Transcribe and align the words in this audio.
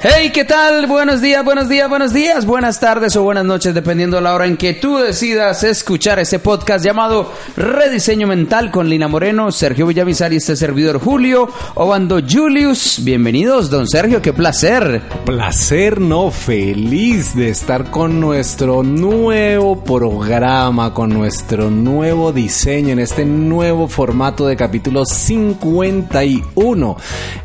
Hey, 0.00 0.30
¿qué 0.32 0.44
tal? 0.44 0.86
Buenos 0.86 1.20
días, 1.20 1.44
buenos 1.44 1.68
días, 1.68 1.88
buenos 1.88 2.12
días, 2.12 2.46
buenas 2.46 2.78
tardes 2.78 3.16
o 3.16 3.24
buenas 3.24 3.44
noches, 3.44 3.74
dependiendo 3.74 4.18
de 4.18 4.22
la 4.22 4.32
hora 4.32 4.46
en 4.46 4.56
que 4.56 4.74
tú 4.74 4.98
decidas 4.98 5.64
escuchar 5.64 6.20
este 6.20 6.38
podcast 6.38 6.84
llamado 6.84 7.32
Rediseño 7.56 8.28
Mental 8.28 8.70
con 8.70 8.88
Lina 8.88 9.08
Moreno, 9.08 9.50
Sergio 9.50 9.88
Villamizar 9.88 10.32
y 10.32 10.36
este 10.36 10.54
servidor 10.54 11.00
Julio 11.00 11.48
Obando 11.74 12.20
Julius. 12.20 13.00
Bienvenidos, 13.02 13.70
don 13.70 13.88
Sergio, 13.88 14.22
qué 14.22 14.32
placer. 14.32 15.02
Placer, 15.24 16.00
no, 16.00 16.30
feliz 16.30 17.34
de 17.34 17.48
estar 17.48 17.90
con 17.90 18.20
nuestro 18.20 18.84
nuevo 18.84 19.82
programa, 19.82 20.94
con 20.94 21.10
nuestro 21.10 21.70
nuevo 21.70 22.30
diseño, 22.32 22.90
en 22.90 23.00
este 23.00 23.24
nuevo 23.24 23.88
formato 23.88 24.46
de 24.46 24.54
capítulo 24.54 25.04
51. 25.04 26.96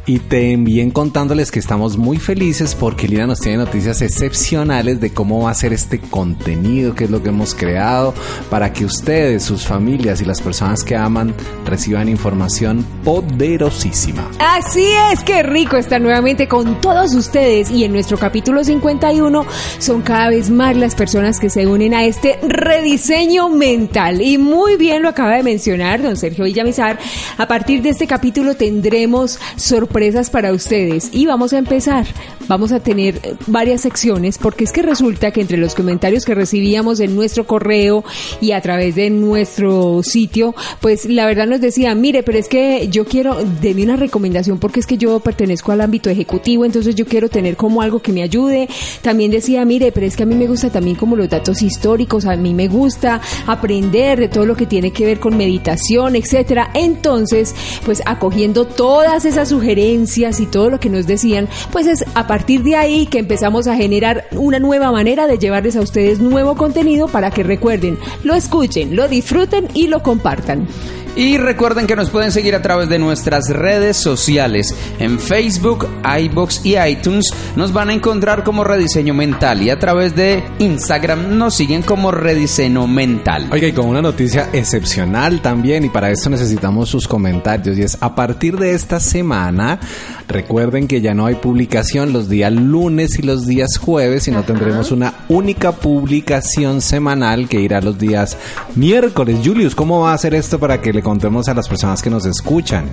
Y 0.06 0.20
también 0.20 0.92
contándoles 0.92 1.50
que 1.50 1.58
estamos 1.58 1.98
muy 1.98 2.20
felices 2.20 2.43
porque 2.78 3.08
Lina 3.08 3.26
nos 3.26 3.40
tiene 3.40 3.60
noticias 3.60 4.02
excepcionales 4.02 5.00
de 5.00 5.14
cómo 5.14 5.44
va 5.44 5.52
a 5.52 5.54
ser 5.54 5.72
este 5.72 6.02
contenido, 6.02 6.94
qué 6.94 7.06
es 7.06 7.10
lo 7.10 7.24
que 7.24 7.30
hemos 7.30 7.56
creado, 7.56 8.14
para 8.50 8.74
que 8.74 8.84
ustedes, 8.84 9.44
sus 9.44 9.66
familias 9.66 10.20
y 10.20 10.26
las 10.26 10.42
personas 10.42 10.84
que 10.84 10.98
aman 10.98 11.34
reciban 11.66 12.10
información 12.10 12.86
poderosísima. 13.06 14.30
Así 14.40 14.86
es, 15.10 15.24
qué 15.24 15.42
rico 15.42 15.78
estar 15.78 16.02
nuevamente 16.02 16.50
con 16.50 16.82
todos 16.82 17.16
ustedes 17.16 17.72
y 17.72 17.86
en 17.86 17.94
nuestro 17.94 18.18
capítulo 18.18 18.62
51 18.62 19.46
son 19.80 20.02
cada 20.02 20.28
vez 20.28 20.50
más 20.50 20.76
las 20.76 20.96
personas 20.96 21.40
que 21.40 21.50
se 21.50 21.66
unen 21.66 21.94
a 21.94 22.04
este 22.04 22.40
rediseño 22.42 23.48
mental. 23.48 24.22
Y 24.22 24.38
muy 24.38 24.76
bien 24.76 25.02
lo 25.02 25.08
acaba 25.08 25.38
de 25.38 25.44
mencionar 25.44 26.02
don 26.02 26.18
Sergio 26.18 26.44
Villamizar. 26.44 27.00
A 27.38 27.48
partir 27.48 27.82
de 27.82 27.90
este 27.90 28.06
capítulo 28.06 28.56
tendremos 28.56 29.40
sorpresas 29.56 30.30
para 30.30 30.52
ustedes 30.52 31.08
y 31.14 31.26
vamos 31.26 31.54
a 31.54 31.58
empezar 31.58 32.06
vamos 32.48 32.72
a 32.72 32.80
tener 32.80 33.20
eh, 33.24 33.36
varias 33.48 33.82
secciones 33.82 34.38
porque 34.38 34.64
es 34.64 34.72
que 34.72 34.82
resulta 34.82 35.32
que 35.32 35.42
entre 35.42 35.58
los 35.58 35.76
comentarios 35.76 36.26
que 36.26 36.36
recibíamos 36.36 37.00
en 37.00 37.16
nuestro 37.16 37.46
correo 37.46 38.04
y 38.42 38.52
a 38.52 38.62
través 38.62 38.96
de 38.96 39.10
nuestro 39.10 40.02
sitio, 40.04 40.56
pues 40.82 41.06
la 41.06 41.26
verdad 41.26 41.48
nos 41.48 41.62
decía, 41.62 41.94
mire, 41.96 42.24
pero 42.24 42.38
es 42.38 42.48
que 42.48 42.88
yo 42.90 43.06
quiero, 43.06 43.38
denme 43.62 43.84
una 43.84 43.96
recomendación 43.96 44.60
porque 44.60 44.80
es 44.80 44.86
que 44.86 44.98
yo 44.98 45.20
pertenezco 45.20 45.72
al 45.72 45.82
ámbito 45.82 46.10
ejecutivo, 46.10 46.66
entonces 46.66 46.96
yo 46.96 47.06
quiero 47.06 47.30
tener 47.30 47.56
como 47.56 47.82
algo 47.82 48.00
que 48.00 48.12
me 48.12 48.24
ayude. 48.24 48.68
También 49.02 49.32
decía, 49.32 49.66
mire, 49.66 49.92
pero 49.92 50.06
es 50.06 50.16
que 50.16 50.24
a 50.24 50.26
mí 50.26 50.36
me 50.36 50.48
gusta 50.48 50.70
también 50.70 50.96
como 50.96 51.16
los 51.16 51.30
datos 51.30 51.62
históricos, 51.62 52.26
a 52.26 52.36
mí 52.36 52.54
me 52.54 52.68
gusta 52.68 53.22
aprender 53.48 54.20
de 54.20 54.30
todo 54.30 54.46
lo 54.46 54.56
que 54.56 54.66
tiene 54.66 54.92
que 54.92 55.06
ver 55.06 55.20
con 55.20 55.38
meditación, 55.38 56.16
etcétera. 56.16 56.72
Entonces, 56.74 57.56
pues 57.86 58.02
acogiendo 58.06 58.66
todas 58.66 59.26
esas 59.26 59.50
sugerencias 59.50 60.40
y 60.40 60.46
todo 60.46 60.70
lo 60.70 60.80
que 60.80 60.90
nos 60.90 61.08
decían, 61.08 61.48
pues 61.72 61.88
es 61.88 62.04
partir 62.34 62.64
de 62.64 62.76
ahí 62.76 63.06
que 63.06 63.20
empezamos 63.20 63.68
a 63.68 63.76
generar 63.76 64.26
una 64.32 64.58
nueva 64.58 64.92
manera 64.92 65.28
de 65.28 65.38
llevarles 65.38 65.76
a 65.76 65.82
ustedes 65.82 66.18
nuevo 66.18 66.56
contenido 66.56 67.08
para 67.08 67.30
que 67.30 67.44
recuerden, 67.44 68.00
lo 68.24 68.34
escuchen, 68.34 68.96
lo 68.96 69.08
disfruten 69.08 69.68
y 69.76 69.86
lo 69.86 70.02
compartan. 70.02 70.68
Y 71.16 71.38
recuerden 71.38 71.86
que 71.86 71.96
nos 71.96 72.10
pueden 72.10 72.32
seguir 72.32 72.56
a 72.56 72.64
través 72.64 72.90
de 72.90 72.98
nuestras 72.98 73.48
redes 73.50 73.98
sociales. 73.98 74.74
En 74.98 75.20
Facebook, 75.20 75.88
iBox 76.22 76.66
y 76.66 76.76
iTunes 76.76 77.28
nos 77.56 77.72
van 77.72 77.92
a 77.92 77.94
encontrar 77.94 78.44
como 78.44 78.64
Rediseño 78.64 79.14
Mental 79.14 79.62
y 79.62 79.70
a 79.70 79.78
través 79.78 80.16
de 80.16 80.44
Instagram 80.58 81.38
nos 81.38 81.54
siguen 81.54 81.84
como 81.84 82.10
Rediseño 82.10 82.88
Mental. 82.88 83.48
Oiga, 83.52 83.68
y 83.68 83.74
con 83.74 83.86
una 83.86 84.02
noticia 84.02 84.50
excepcional 84.54 85.40
también 85.42 85.86
y 85.86 85.90
para 85.90 86.10
esto 86.10 86.32
necesitamos 86.32 86.90
sus 86.90 87.08
comentarios 87.08 87.78
y 87.78 87.84
es 87.84 87.96
a 88.02 88.16
partir 88.16 88.58
de 88.58 88.74
esta 88.74 89.00
semana 89.00 89.80
recuerden 90.28 90.88
que 90.88 91.02
ya 91.02 91.14
no 91.14 91.28
hay 91.28 91.36
publicación 91.36 92.12
los 92.12 92.28
días 92.28 92.52
lunes 92.52 93.20
y 93.20 93.22
los 93.22 93.46
días 93.46 93.78
jueves, 93.78 94.24
sino 94.24 94.44
tendremos 94.44 94.92
una 94.92 95.14
única 95.30 95.74
publicación 95.74 96.82
semanal 96.82 97.48
que 97.48 97.60
irá 97.60 97.82
los 97.82 98.00
días 98.00 98.38
miércoles. 98.76 99.40
Julius, 99.44 99.76
¿cómo 99.76 100.02
va 100.02 100.12
a 100.12 100.16
hacer 100.16 100.34
esto 100.34 100.60
para 100.60 100.82
que 100.82 100.92
le 100.92 101.03
contemos 101.04 101.48
a 101.48 101.54
las 101.54 101.68
personas 101.68 102.02
que 102.02 102.10
nos 102.10 102.26
escuchan. 102.26 102.90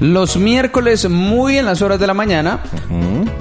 Los 0.00 0.36
miércoles, 0.36 1.08
muy 1.08 1.58
en 1.58 1.66
las 1.66 1.82
horas 1.82 2.00
de 2.00 2.06
la 2.06 2.14
mañana, 2.14 2.60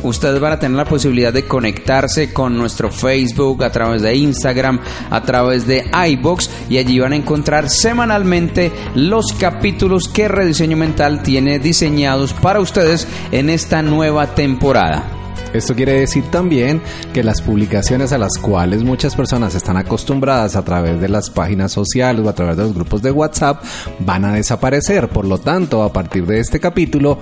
ustedes 0.04 0.40
van 0.40 0.54
a 0.54 0.60
tener 0.60 0.78
la 0.78 0.86
posibilidad 0.86 1.34
de 1.34 1.48
conectarse 1.48 2.34
con 2.34 2.58
nuestro 2.58 2.92
Facebook, 2.92 3.64
a 3.64 3.72
través 3.72 4.02
de 4.02 4.16
Instagram, 4.16 4.80
a 5.10 5.24
través 5.24 5.66
de 5.66 5.90
iBox, 6.10 6.50
y 6.70 6.78
allí 6.78 7.00
van 7.00 7.14
a 7.14 7.16
encontrar 7.16 7.70
semanalmente 7.70 8.72
los 8.94 9.34
capítulos 9.34 10.10
que 10.10 10.28
Rediseño 10.28 10.78
Mental 10.78 11.24
tiene 11.24 11.60
diseñados 11.60 12.34
para 12.34 12.60
ustedes 12.60 13.08
en 13.32 13.50
esta 13.50 13.82
nueva 13.82 14.36
temporada. 14.36 15.19
Esto 15.54 15.76
quiere 15.76 16.00
decir 16.00 16.24
también 16.30 16.82
que 17.14 17.24
las 17.24 17.42
publicaciones 17.42 18.12
a 18.12 18.18
las 18.18 18.38
cuales 18.38 18.84
muchas 18.84 19.16
personas 19.16 19.56
están 19.56 19.78
acostumbradas 19.78 20.56
a 20.56 20.64
través 20.64 21.02
de 21.02 21.10
las 21.10 21.30
páginas 21.30 21.72
sociales 21.72 22.26
o 22.26 22.30
a 22.30 22.34
través 22.34 22.58
de 22.58 22.64
los 22.64 22.74
grupos 22.74 23.02
de 23.02 23.12
WhatsApp 23.12 23.64
van 24.00 24.26
a 24.26 24.34
desaparecer. 24.34 25.10
Por 25.10 25.26
lo 25.26 25.40
tanto, 25.40 25.82
a 25.82 25.92
partir 25.92 26.26
de 26.26 26.40
este 26.40 26.60
capítulo, 26.60 27.20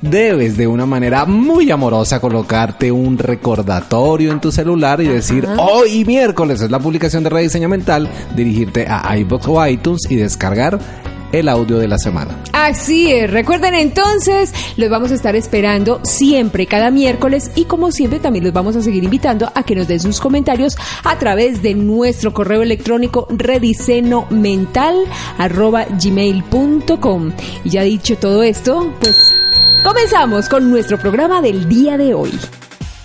debes 0.00 0.56
de 0.56 0.66
una 0.66 0.86
manera 0.86 1.24
muy 1.26 1.70
amorosa 1.70 2.20
colocarte 2.20 2.90
un 2.92 3.18
recordatorio 3.18 4.32
en 4.32 4.40
tu 4.40 4.52
celular 4.52 5.00
y 5.00 5.08
decir 5.08 5.46
hoy 5.58 6.04
miércoles 6.04 6.60
es 6.60 6.70
la 6.70 6.78
publicación 6.78 7.24
de 7.24 7.30
rediseño 7.30 7.68
mental, 7.68 8.08
dirigirte 8.34 8.86
a 8.88 9.16
iBox 9.18 9.48
o 9.48 9.66
iTunes 9.66 10.02
y 10.08 10.16
descargar 10.16 10.78
el 11.32 11.48
audio 11.48 11.78
de 11.78 11.88
la 11.88 11.98
semana. 11.98 12.42
Así 12.52 13.12
es, 13.12 13.30
recuerden 13.30 13.74
entonces, 13.74 14.52
los 14.76 14.90
vamos 14.90 15.10
a 15.12 15.14
estar 15.14 15.36
esperando 15.36 16.00
siempre, 16.04 16.66
cada 16.66 16.90
miércoles 16.90 17.50
y 17.54 17.64
como 17.64 17.92
siempre 17.92 18.20
también 18.20 18.44
los 18.44 18.52
vamos 18.52 18.76
a 18.76 18.82
seguir 18.82 19.04
invitando 19.04 19.50
a 19.54 19.62
que 19.62 19.74
nos 19.74 19.88
den 19.88 20.00
sus 20.00 20.20
comentarios 20.20 20.76
a 21.04 21.18
través 21.18 21.62
de 21.62 21.74
nuestro 21.74 22.32
correo 22.32 22.62
electrónico 22.62 23.26
gmail.com 26.00 27.32
Y 27.64 27.70
ya 27.70 27.82
dicho 27.82 28.16
todo 28.16 28.42
esto, 28.42 28.94
pues 29.00 29.16
comenzamos 29.84 30.48
con 30.48 30.70
nuestro 30.70 30.98
programa 30.98 31.40
del 31.40 31.68
día 31.68 31.96
de 31.96 32.14
hoy. 32.14 32.32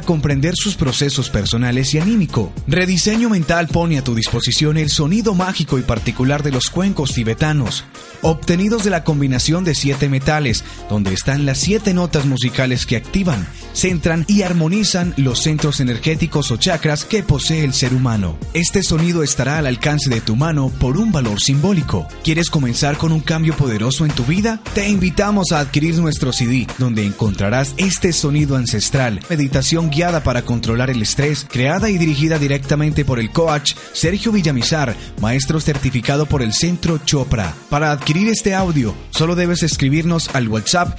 comprender 0.00 0.54
sus 0.56 0.76
procesos 0.76 1.30
personales 1.30 1.92
y 1.94 1.98
anímico. 1.98 2.52
Rediseño 2.66 3.28
Mental 3.28 3.66
pone 3.66 3.98
a 3.98 4.04
tu 4.04 4.14
disposición 4.14 4.76
el 4.78 4.88
sonido 4.88 5.34
mágico 5.34 5.78
y 5.78 5.82
particular 5.82 6.42
de 6.42 6.52
los 6.52 6.70
cuencos 6.70 7.12
tibetanos, 7.12 7.84
obtenidos 8.22 8.84
de 8.84 8.90
la 8.90 9.04
combinación 9.04 9.64
de 9.64 9.74
siete 9.74 10.08
metales, 10.08 10.64
donde 10.88 11.12
están 11.12 11.46
las 11.46 11.58
siete 11.58 11.94
notas 11.94 12.26
musicales 12.26 12.86
que 12.86 12.96
activan, 12.96 13.46
centran 13.72 14.24
y 14.28 14.42
armonizan 14.42 15.14
los 15.16 15.42
centros 15.42 15.80
energéticos 15.80 16.50
o 16.50 16.56
chakras 16.56 17.04
que 17.04 17.22
posee 17.22 17.64
el 17.64 17.72
ser 17.72 17.94
humano. 17.94 18.36
Este 18.54 18.82
sonido 18.82 19.22
estará 19.22 19.58
al 19.58 19.66
alcance 19.66 20.10
de 20.10 20.20
tu 20.20 20.36
mano 20.36 20.70
por 20.78 20.96
un 20.98 21.12
valor 21.12 21.40
simbólico. 21.40 22.06
¿Quieres 22.22 22.50
comenzar 22.50 22.96
con 22.96 23.12
un 23.12 23.20
cambio 23.20 23.56
poderoso 23.56 24.04
en 24.04 24.12
tu 24.12 24.24
vida? 24.24 24.60
Te 24.74 24.88
invitamos 24.88 25.52
a 25.52 25.60
adquirir 25.60 25.96
nuestro 25.96 26.32
CD, 26.32 26.66
donde 26.78 27.04
encontrarás 27.04 27.74
este 27.76 28.12
sonido 28.12 28.56
ancestral, 28.56 29.20
meditación 29.30 29.90
guiada 29.90 30.22
para 30.22 30.42
controlar 30.42 30.90
el 30.90 31.02
estrés, 31.02 31.46
creada 31.50 31.90
y 31.90 31.98
dirigida 31.98 32.38
directamente 32.38 33.04
por 33.04 33.18
el 33.18 33.30
coach 33.30 33.72
Sergio 33.92 34.32
Villamizar, 34.32 34.94
maestro 35.20 35.60
certificado 35.60 36.26
por 36.26 36.42
el 36.42 36.52
Centro 36.52 36.98
Chopra. 36.98 37.54
Para 37.68 37.92
adquirir 37.92 38.09
este 38.18 38.54
audio, 38.54 38.92
solo 39.10 39.36
debes 39.36 39.62
escribirnos 39.62 40.34
al 40.34 40.48
WhatsApp 40.48 40.98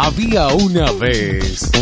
Había 0.00 0.46
una 0.46 0.92
vez. 0.92 1.72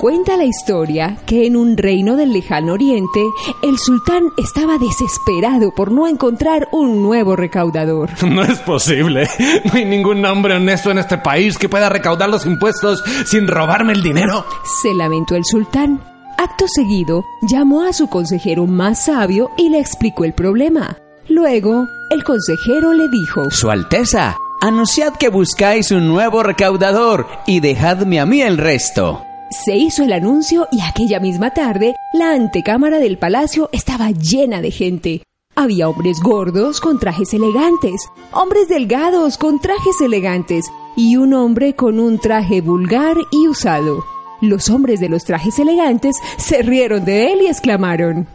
Cuenta 0.00 0.36
la 0.36 0.42
historia 0.42 1.16
que 1.26 1.46
en 1.46 1.54
un 1.54 1.76
reino 1.76 2.16
del 2.16 2.32
lejano 2.32 2.72
oriente, 2.72 3.20
el 3.62 3.78
sultán 3.78 4.24
estaba 4.36 4.78
desesperado 4.78 5.70
por 5.70 5.92
no 5.92 6.08
encontrar 6.08 6.66
un 6.72 7.00
nuevo 7.00 7.36
recaudador. 7.36 8.10
No 8.28 8.42
es 8.42 8.58
posible. 8.58 9.28
No 9.64 9.74
hay 9.74 9.84
ningún 9.84 10.26
hombre 10.26 10.56
honesto 10.56 10.90
en 10.90 10.98
este 10.98 11.18
país 11.18 11.56
que 11.56 11.68
pueda 11.68 11.88
recaudar 11.88 12.28
los 12.28 12.46
impuestos 12.46 13.00
sin 13.26 13.46
robarme 13.46 13.92
el 13.92 14.02
dinero. 14.02 14.44
Se 14.82 14.92
lamentó 14.92 15.36
el 15.36 15.44
sultán. 15.44 16.13
Acto 16.36 16.66
seguido, 16.68 17.24
llamó 17.42 17.82
a 17.82 17.92
su 17.92 18.08
consejero 18.08 18.66
más 18.66 19.04
sabio 19.04 19.50
y 19.56 19.68
le 19.68 19.78
explicó 19.78 20.24
el 20.24 20.34
problema. 20.34 20.96
Luego, 21.28 21.86
el 22.10 22.24
consejero 22.24 22.92
le 22.92 23.08
dijo, 23.08 23.50
Su 23.50 23.70
Alteza, 23.70 24.36
anunciad 24.60 25.14
que 25.14 25.28
buscáis 25.28 25.90
un 25.90 26.08
nuevo 26.08 26.42
recaudador 26.42 27.26
y 27.46 27.60
dejadme 27.60 28.20
a 28.20 28.26
mí 28.26 28.42
el 28.42 28.58
resto. 28.58 29.22
Se 29.50 29.76
hizo 29.76 30.02
el 30.02 30.12
anuncio 30.12 30.66
y 30.72 30.80
aquella 30.80 31.20
misma 31.20 31.50
tarde 31.50 31.94
la 32.12 32.32
antecámara 32.32 32.98
del 32.98 33.18
palacio 33.18 33.68
estaba 33.72 34.10
llena 34.10 34.60
de 34.60 34.70
gente. 34.70 35.22
Había 35.54 35.88
hombres 35.88 36.18
gordos 36.20 36.80
con 36.80 36.98
trajes 36.98 37.32
elegantes, 37.32 38.08
hombres 38.32 38.68
delgados 38.68 39.38
con 39.38 39.60
trajes 39.60 40.00
elegantes 40.00 40.66
y 40.96 41.16
un 41.16 41.32
hombre 41.32 41.74
con 41.74 42.00
un 42.00 42.18
traje 42.18 42.60
vulgar 42.60 43.16
y 43.30 43.46
usado. 43.46 44.04
Los 44.40 44.68
hombres 44.70 45.00
de 45.00 45.08
los 45.08 45.24
trajes 45.24 45.58
elegantes 45.58 46.16
se 46.36 46.62
rieron 46.62 47.04
de 47.04 47.32
él 47.32 47.42
y 47.42 47.46
exclamaron. 47.46 48.26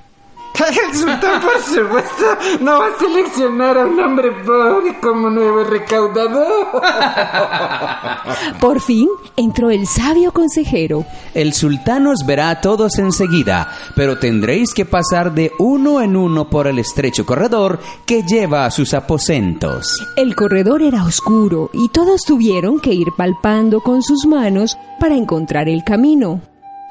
El 0.59 0.95
sultán, 0.95 1.41
por 1.41 1.61
supuesto, 1.61 2.25
no 2.61 2.79
va 2.79 2.87
a 2.87 2.99
seleccionar 2.99 3.77
a 3.77 3.85
un 3.85 3.99
hombre 3.99 4.31
pobre 4.45 4.99
como 4.99 5.29
nuevo 5.29 5.63
recaudador. 5.63 6.81
Por 8.59 8.81
fin 8.81 9.07
entró 9.35 9.69
el 9.69 9.87
sabio 9.87 10.31
consejero. 10.31 11.05
El 11.33 11.53
sultán 11.53 12.07
os 12.07 12.25
verá 12.25 12.49
a 12.49 12.61
todos 12.61 12.99
enseguida, 12.99 13.71
pero 13.95 14.19
tendréis 14.19 14.73
que 14.73 14.85
pasar 14.85 15.33
de 15.33 15.51
uno 15.59 16.01
en 16.01 16.15
uno 16.15 16.49
por 16.49 16.67
el 16.67 16.79
estrecho 16.79 17.25
corredor 17.25 17.79
que 18.05 18.23
lleva 18.23 18.65
a 18.65 18.71
sus 18.71 18.93
aposentos. 18.93 19.95
El 20.17 20.35
corredor 20.35 20.81
era 20.81 21.03
oscuro 21.03 21.69
y 21.73 21.89
todos 21.89 22.21
tuvieron 22.23 22.79
que 22.79 22.93
ir 22.93 23.07
palpando 23.15 23.81
con 23.81 24.01
sus 24.01 24.25
manos 24.25 24.77
para 24.99 25.15
encontrar 25.15 25.69
el 25.69 25.83
camino. 25.83 26.41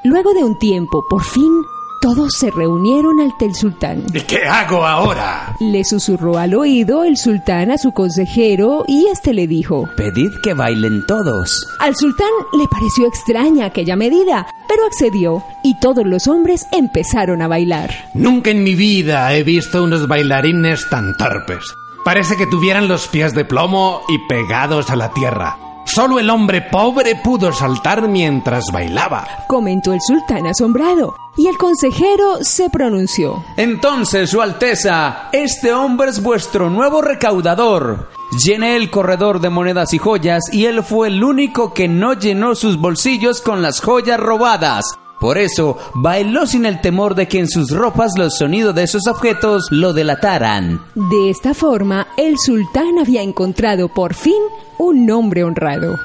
Luego 0.03 0.33
de 0.33 0.43
un 0.43 0.57
tiempo, 0.57 1.03
por 1.09 1.23
fin, 1.23 1.51
todos 2.01 2.33
se 2.33 2.51
reunieron 2.51 3.19
ante 3.19 3.45
el 3.45 3.55
sultán. 3.55 4.05
¿Y 4.13 4.21
qué 4.21 4.45
hago 4.45 4.85
ahora? 4.85 5.55
Le 5.59 5.83
susurró 5.83 6.37
al 6.37 6.53
oído 6.53 7.03
el 7.03 7.17
sultán 7.17 7.71
a 7.71 7.77
su 7.77 7.91
consejero 7.91 8.85
y 8.87 9.07
este 9.07 9.33
le 9.33 9.47
dijo. 9.47 9.89
Pedid 9.97 10.31
que 10.43 10.53
bailen 10.53 11.05
todos. 11.05 11.59
Al 11.79 11.95
sultán 11.95 12.29
le 12.57 12.67
pareció 12.67 13.07
extraña 13.07 13.65
aquella 13.65 13.95
medida, 13.95 14.47
pero 14.67 14.85
accedió 14.85 15.43
y 15.63 15.79
todos 15.79 16.05
los 16.05 16.27
hombres 16.27 16.65
empezaron 16.71 17.41
a 17.41 17.47
bailar. 17.47 17.93
Nunca 18.13 18.51
en 18.51 18.63
mi 18.63 18.75
vida 18.75 19.33
he 19.33 19.43
visto 19.43 19.83
unos 19.83 20.07
bailarines 20.07 20.89
tan 20.89 21.15
torpes. 21.17 21.63
Parece 22.05 22.37
que 22.37 22.47
tuvieran 22.47 22.87
los 22.87 23.07
pies 23.07 23.35
de 23.35 23.45
plomo 23.45 24.01
y 24.07 24.17
pegados 24.27 24.89
a 24.89 24.95
la 24.95 25.13
tierra. 25.13 25.57
Solo 25.91 26.19
el 26.19 26.29
hombre 26.29 26.61
pobre 26.61 27.15
pudo 27.15 27.51
saltar 27.51 28.07
mientras 28.07 28.65
bailaba. 28.71 29.27
Comentó 29.47 29.91
el 29.91 29.99
sultán 29.99 30.45
asombrado 30.45 31.15
y 31.35 31.47
el 31.47 31.57
consejero 31.57 32.43
se 32.43 32.69
pronunció. 32.69 33.43
Entonces, 33.57 34.29
Su 34.29 34.39
Alteza, 34.39 35.29
este 35.31 35.73
hombre 35.73 36.11
es 36.11 36.21
vuestro 36.21 36.69
nuevo 36.69 37.01
recaudador. 37.01 38.07
Llené 38.45 38.75
el 38.75 38.91
corredor 38.91 39.41
de 39.41 39.49
monedas 39.49 39.91
y 39.95 39.97
joyas 39.97 40.43
y 40.53 40.65
él 40.65 40.83
fue 40.83 41.07
el 41.07 41.23
único 41.23 41.73
que 41.73 41.87
no 41.87 42.13
llenó 42.13 42.53
sus 42.53 42.77
bolsillos 42.77 43.41
con 43.41 43.63
las 43.63 43.81
joyas 43.81 44.19
robadas. 44.19 44.98
Por 45.19 45.37
eso, 45.37 45.77
bailó 45.95 46.47
sin 46.47 46.65
el 46.65 46.81
temor 46.81 47.15
de 47.15 47.27
que 47.27 47.39
en 47.39 47.49
sus 47.49 47.71
ropas 47.71 48.13
los 48.17 48.37
sonidos 48.37 48.73
de 48.73 48.83
esos 48.83 49.07
objetos 49.07 49.67
lo 49.69 49.93
delataran. 49.93 50.81
De 50.95 51.29
esta 51.29 51.53
forma, 51.53 52.07
el 52.17 52.37
sultán 52.37 52.99
había 52.99 53.21
encontrado 53.21 53.89
por 53.89 54.13
fin 54.13 54.41
un 54.77 55.09
hombre 55.11 55.43
honrado. 55.43 55.97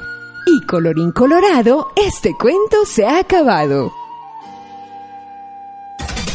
Y 0.45 0.65
colorín 0.65 1.11
colorado, 1.11 1.87
este 1.95 2.35
cuento 2.37 2.85
se 2.85 3.05
ha 3.05 3.19
acabado. 3.19 3.91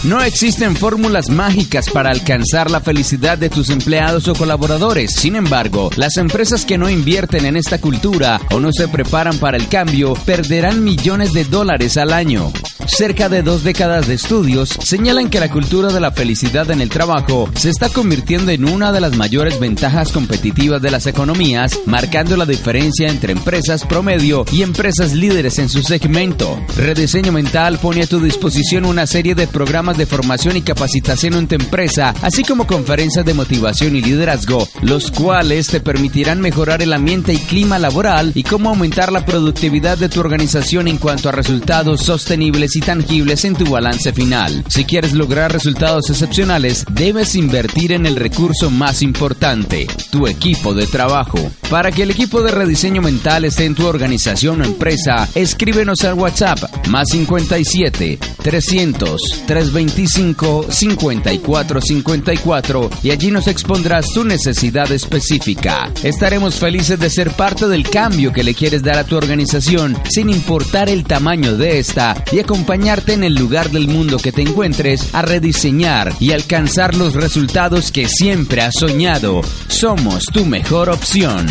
No 0.03 0.23
existen 0.23 0.77
fórmulas 0.77 1.29
mágicas 1.29 1.91
para 1.91 2.11
alcanzar 2.11 2.71
la 2.71 2.81
felicidad 2.81 3.37
de 3.37 3.51
tus 3.51 3.69
empleados 3.69 4.29
o 4.29 4.35
colaboradores. 4.35 5.13
Sin 5.13 5.37
embargo, 5.37 5.91
las 5.97 6.17
empresas 6.17 6.65
que 6.65 6.79
no 6.79 6.89
invierten 6.89 7.45
en 7.45 7.55
esta 7.55 7.79
cultura 7.79 8.41
o 8.51 8.61
no 8.61 8.73
se 8.73 8.89
preparan 8.89 9.37
para 9.37 9.59
el 9.59 9.69
cambio 9.69 10.15
perderán 10.25 10.83
millones 10.83 11.35
de 11.35 11.45
dólares 11.45 11.99
al 11.99 12.15
año. 12.15 12.51
Cerca 12.87 13.29
de 13.29 13.43
dos 13.43 13.63
décadas 13.63 14.09
de 14.09 14.15
estudios 14.15 14.71
señalan 14.71 15.29
que 15.29 15.39
la 15.39 15.51
cultura 15.51 15.93
de 15.93 16.01
la 16.01 16.13
felicidad 16.13 16.71
en 16.71 16.81
el 16.81 16.89
trabajo 16.89 17.51
se 17.55 17.69
está 17.69 17.91
convirtiendo 17.91 18.51
en 18.51 18.65
una 18.65 18.93
de 18.93 19.03
las 19.03 19.17
mayores 19.17 19.61
ventajas 19.61 20.13
competitivas 20.13 20.81
de 20.81 20.91
las 20.91 21.07
economías, 21.07 21.79
marcando 21.85 22.39
la 22.39 22.47
diferencia 22.47 23.09
entre 23.09 23.33
empresas 23.33 23.85
promedio 23.85 24.47
y 24.51 24.63
empresas 24.63 25.13
líderes 25.13 25.59
en 25.59 25.69
su 25.69 25.83
segmento. 25.83 26.59
Rediseño 26.77 27.33
Mental 27.33 27.79
pone 27.79 28.03
a 28.03 28.07
tu 28.07 28.19
disposición 28.19 28.87
una 28.87 29.07
serie 29.07 29.35
de 29.35 29.47
programas 29.47 29.90
de 29.97 30.07
formación 30.07 30.57
y 30.57 30.63
capacitación 30.63 31.35
en 31.35 31.49
tu 31.49 31.55
empresa, 31.55 32.15
así 32.23 32.43
como 32.43 32.67
conferencias 32.67 33.25
de 33.25 33.35
motivación 33.35 33.97
y 33.97 34.01
liderazgo, 34.01 34.69
los 34.83 35.11
cuales 35.11 35.69
te 35.69 35.81
permitirán 35.81 36.41
mejorar 36.41 36.83
el 36.83 36.93
ambiente 36.93 37.33
y 37.33 37.39
clima 37.39 37.79
laboral 37.79 38.33
y 38.35 38.43
cómo 38.43 38.71
aumentar 38.71 39.13
la 39.13 39.25
productividad 39.25 39.99
de 39.99 40.09
tu 40.09 40.21
organización 40.21 40.89
en 40.89 40.99
cuanto 40.99 41.29
a 41.29 41.33
resultados 41.33 42.03
sostenibles 42.03 42.77
y 42.77 42.81
tangibles 42.81 43.45
en 43.45 43.55
tu 43.55 43.71
balance 43.71 44.13
final. 44.13 44.65
Si 44.69 44.85
quieres 44.85 45.13
lograr 45.13 45.53
resultados 45.53 46.11
excepcionales, 46.11 46.85
debes 46.91 47.35
invertir 47.35 47.93
en 47.93 48.07
el 48.07 48.17
recurso 48.17 48.71
más 48.71 49.03
importante, 49.03 49.87
tu 50.11 50.27
equipo 50.27 50.75
de 50.75 50.87
trabajo. 50.87 51.39
Para 51.69 51.93
que 51.93 52.03
el 52.03 52.11
equipo 52.11 52.43
de 52.43 52.51
rediseño 52.51 53.03
mental 53.03 53.45
esté 53.45 53.65
en 53.65 53.75
tu 53.75 53.87
organización 53.87 54.61
o 54.61 54.65
empresa, 54.65 55.29
escríbenos 55.35 56.05
al 56.05 56.15
WhatsApp 56.15 56.59
más 56.89 57.09
57 57.11 58.19
300 58.43 59.45
325 59.87 60.67
5454 60.71 62.91
y 63.03 63.11
allí 63.11 63.31
nos 63.31 63.47
expondrás 63.47 64.07
tu 64.13 64.25
necesidad 64.25 64.91
específica. 64.93 65.91
Estaremos 66.03 66.57
felices 66.57 66.99
de 66.99 67.09
ser 67.09 67.31
parte 67.31 67.69
del 67.69 67.89
cambio 67.89 68.33
que 68.33 68.43
le 68.43 68.55
quieres 68.55 68.83
dar 68.83 68.99
a 68.99 69.05
tu 69.05 69.17
organización 69.17 69.97
sin 70.11 70.29
importar 70.29 70.89
el 70.89 71.05
tamaño 71.05 71.57
de 71.57 71.79
esta 71.79 72.23
y 72.31 72.41
acompañarte 72.41 73.15
en 73.15 73.25
el 73.25 73.35
lugar 73.35 73.71
del 73.71 73.89
mundo 73.89 74.19
que 74.19 74.33
te 74.33 74.43
encuentres 74.43 75.15
a 75.15 75.23
rediseñar 75.23 76.13
y 76.21 76.33
alcanzar 76.33 76.95
los 76.95 77.15
resultados 77.15 77.91
que 77.91 78.09
siempre 78.09 78.63
has 78.63 78.75
soñado. 78.75 79.41
Somos 79.69 80.25
tu 80.27 80.45
mejor 80.45 80.91
opción. 80.91 81.47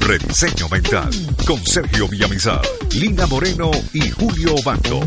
Rediseño 0.00 0.68
Mental 0.68 1.10
con 1.46 1.64
Sergio 1.64 2.06
Villamizar, 2.08 2.60
Lina 2.92 3.26
Moreno 3.26 3.70
y 3.94 4.10
Julio 4.10 4.54
Bando. 4.62 5.00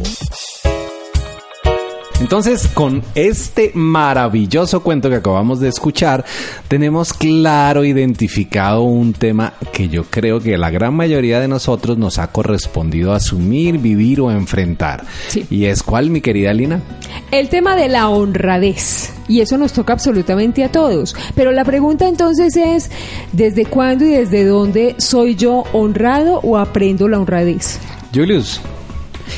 Entonces, 2.20 2.68
con 2.68 3.04
este 3.14 3.72
maravilloso 3.76 4.82
cuento 4.82 5.08
que 5.08 5.18
acabamos 5.18 5.60
de 5.60 5.70
escuchar, 5.70 6.26
tenemos 6.68 7.14
claro 7.14 7.86
identificado 7.86 8.82
un 8.82 9.14
tema 9.14 9.54
que 9.72 9.88
yo 9.88 10.04
creo 10.06 10.40
que 10.40 10.58
la 10.58 10.72
gran 10.72 10.96
mayoría 10.96 11.40
de 11.40 11.48
nosotros 11.48 11.96
nos 12.00 12.18
ha 12.18 12.32
correspondido 12.32 13.14
asumir, 13.14 13.78
vivir 13.78 14.20
o 14.20 14.32
enfrentar. 14.32 15.06
Sí. 15.28 15.46
¿Y 15.52 15.66
es 15.66 15.84
cuál, 15.84 16.10
mi 16.10 16.22
querida 16.22 16.54
Lina? 16.54 16.82
El 17.30 17.50
tema 17.50 17.76
de 17.76 17.88
la 17.88 18.10
honradez. 18.10 19.14
Y 19.28 19.42
eso 19.42 19.60
nos 19.60 19.74
toca 19.74 19.94
absolutamente 19.94 20.64
a 20.64 20.72
todos. 20.72 21.16
Pero 21.36 21.52
la 21.52 21.66
pregunta 21.66 22.08
entonces 22.08 22.56
es, 22.56 22.90
¿desde 23.32 23.66
cuándo 23.66 24.06
y 24.06 24.10
desde 24.10 24.44
dónde 24.44 24.96
soy 24.98 25.36
yo 25.36 25.66
honrado 25.72 26.40
o 26.40 26.58
aprendo 26.58 27.08
la 27.08 27.20
honradez? 27.20 27.80
Julius, 28.14 28.60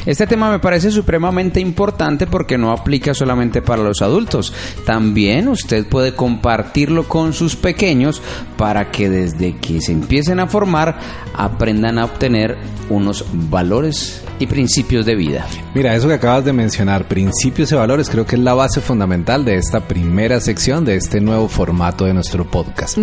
Este 0.06 0.28
tema 0.28 0.52
me 0.52 0.60
parece 0.60 0.92
supremamente 0.92 1.60
importante 1.60 2.28
porque 2.28 2.58
no 2.58 2.72
aplica 2.72 3.14
solamente 3.14 3.62
para 3.62 3.84
los 3.84 4.02
adultos. 4.02 4.54
También 4.86 5.48
usted 5.48 5.86
puede 5.88 6.14
compartirlo 6.14 7.08
con 7.08 7.34
sus 7.34 7.56
pequeños 7.56 8.22
para 8.58 8.92
que 8.92 9.10
desde 9.10 9.58
que 9.58 9.82
se 9.82 9.92
empiecen 9.92 10.40
a 10.40 10.48
formar 10.48 10.98
aprendan 11.34 12.00
a 12.00 12.06
obtener 12.06 12.58
unos 12.90 13.26
valores 13.32 14.24
y 14.40 14.48
principios 14.48 15.06
de 15.06 15.16
vida. 15.16 15.46
Mira, 15.74 15.96
eso 15.96 16.08
que 16.08 16.14
acabas 16.16 16.46
de 16.46 16.54
mencionar, 16.54 17.08
principios 17.08 17.72
y 17.72 17.76
valores, 17.76 18.10
creo 18.10 18.26
que 18.26 18.36
es 18.36 18.42
la 18.42 18.54
base 18.54 18.82
fundamental 18.82 19.46
de 19.46 19.56
esta 19.56 19.82
primera 19.82 20.40
sección 20.40 20.86
de 20.86 20.96
este 20.96 21.20
nuevo 21.20 21.48
formato 21.48 22.06
de 22.06 22.14
nuestro 22.14 22.50
podcast. 22.50 22.98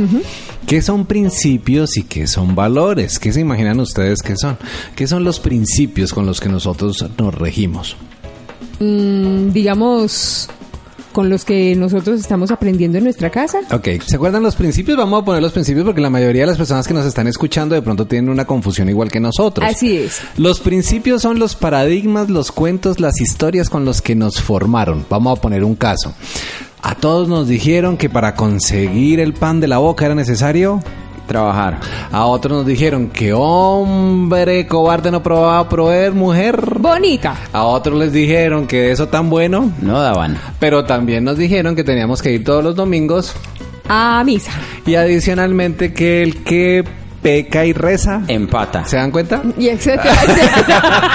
¿Qué 0.67 0.83
son 0.83 1.07
principios 1.07 1.97
y 1.97 2.03
qué 2.03 2.27
son 2.27 2.57
valores? 2.57 3.21
¿Qué 3.21 3.33
se 3.33 3.41
imaginan 3.41 3.79
ustedes 3.79 4.21
que 4.21 4.37
son? 4.37 4.59
¿Qué 4.97 5.07
son 5.07 5.23
los 5.23 5.39
principios 5.39 6.13
con 6.13 6.27
los 6.27 6.41
que 6.41 6.49
nosotros 6.49 7.05
nos 7.17 7.33
regimos? 7.33 7.97
Mm, 8.81 9.53
digamos, 9.53 10.51
con 11.17 11.31
los 11.31 11.47
que 11.47 11.75
nosotros 11.77 12.21
estamos 12.21 12.51
aprendiendo 12.51 12.99
en 12.99 13.05
nuestra 13.05 13.31
casa. 13.31 13.61
Ok, 13.73 13.89
¿se 14.07 14.17
acuerdan 14.17 14.43
los 14.43 14.55
principios? 14.55 14.99
Vamos 14.99 15.23
a 15.23 15.25
poner 15.25 15.41
los 15.41 15.53
principios 15.53 15.87
porque 15.87 16.03
la 16.03 16.11
mayoría 16.11 16.43
de 16.43 16.49
las 16.49 16.59
personas 16.59 16.87
que 16.87 16.93
nos 16.93 17.07
están 17.07 17.27
escuchando 17.27 17.75
de 17.75 17.81
pronto 17.81 18.07
tienen 18.07 18.29
una 18.29 18.45
confusión 18.45 18.91
igual 18.91 19.11
que 19.11 19.19
nosotros. 19.19 19.67
Así 19.67 19.97
es. 19.97 20.21
Los 20.37 20.61
principios 20.61 21.23
son 21.23 21.39
los 21.39 21.57
paradigmas, 21.57 22.29
los 22.29 22.53
cuentos, 22.53 23.01
las 23.01 23.19
historias 23.19 23.71
con 23.71 23.87
los 23.87 24.03
que 24.03 24.15
nos 24.15 24.43
formaron. 24.43 25.07
Vamos 25.09 25.39
a 25.39 25.41
poner 25.41 25.65
un 25.65 25.75
caso. 25.75 26.13
A 26.83 26.95
todos 26.97 27.31
nos 27.31 27.49
dijeron 27.49 27.97
que 27.97 28.11
para 28.11 28.35
conseguir 28.35 29.19
el 29.19 29.33
pan 29.33 29.59
de 29.59 29.69
la 29.69 29.79
boca 29.79 30.05
era 30.05 30.15
necesario 30.15 30.83
Trabajar. 31.27 31.81
A 32.13 32.27
otros 32.27 32.59
nos 32.59 32.67
dijeron 32.67 33.09
que 33.09 33.33
hombre 33.33 34.67
cobarde 34.67 35.11
no 35.11 35.23
probaba 35.23 35.69
proveer 35.69 36.13
mujer. 36.13 36.61
Bonita. 36.79 37.37
A 37.53 37.65
otros 37.65 37.99
les 37.99 38.13
dijeron 38.13 38.67
que 38.67 38.91
eso 38.91 39.09
tan 39.09 39.29
bueno. 39.29 39.73
No 39.81 40.01
daban. 40.01 40.39
Pero 40.61 40.85
también 40.85 41.25
nos 41.25 41.37
dijeron 41.37 41.75
que 41.75 41.85
teníamos 41.85 42.23
que 42.23 42.33
ir 42.33 42.45
todos 42.45 42.63
los 42.63 42.77
domingos. 42.77 43.35
A 43.89 44.23
misa. 44.25 44.53
Y 44.85 44.95
adicionalmente 44.95 45.93
que 45.93 46.23
el 46.23 46.43
que 46.43 46.85
peca 47.27 47.67
y 47.67 47.73
reza. 47.73 48.23
Empata. 48.29 48.85
¿Se 48.85 48.95
dan 48.95 49.11
cuenta? 49.11 49.43
Y 49.59 49.67
etcétera, 49.67 50.15
etcétera. 50.29 51.11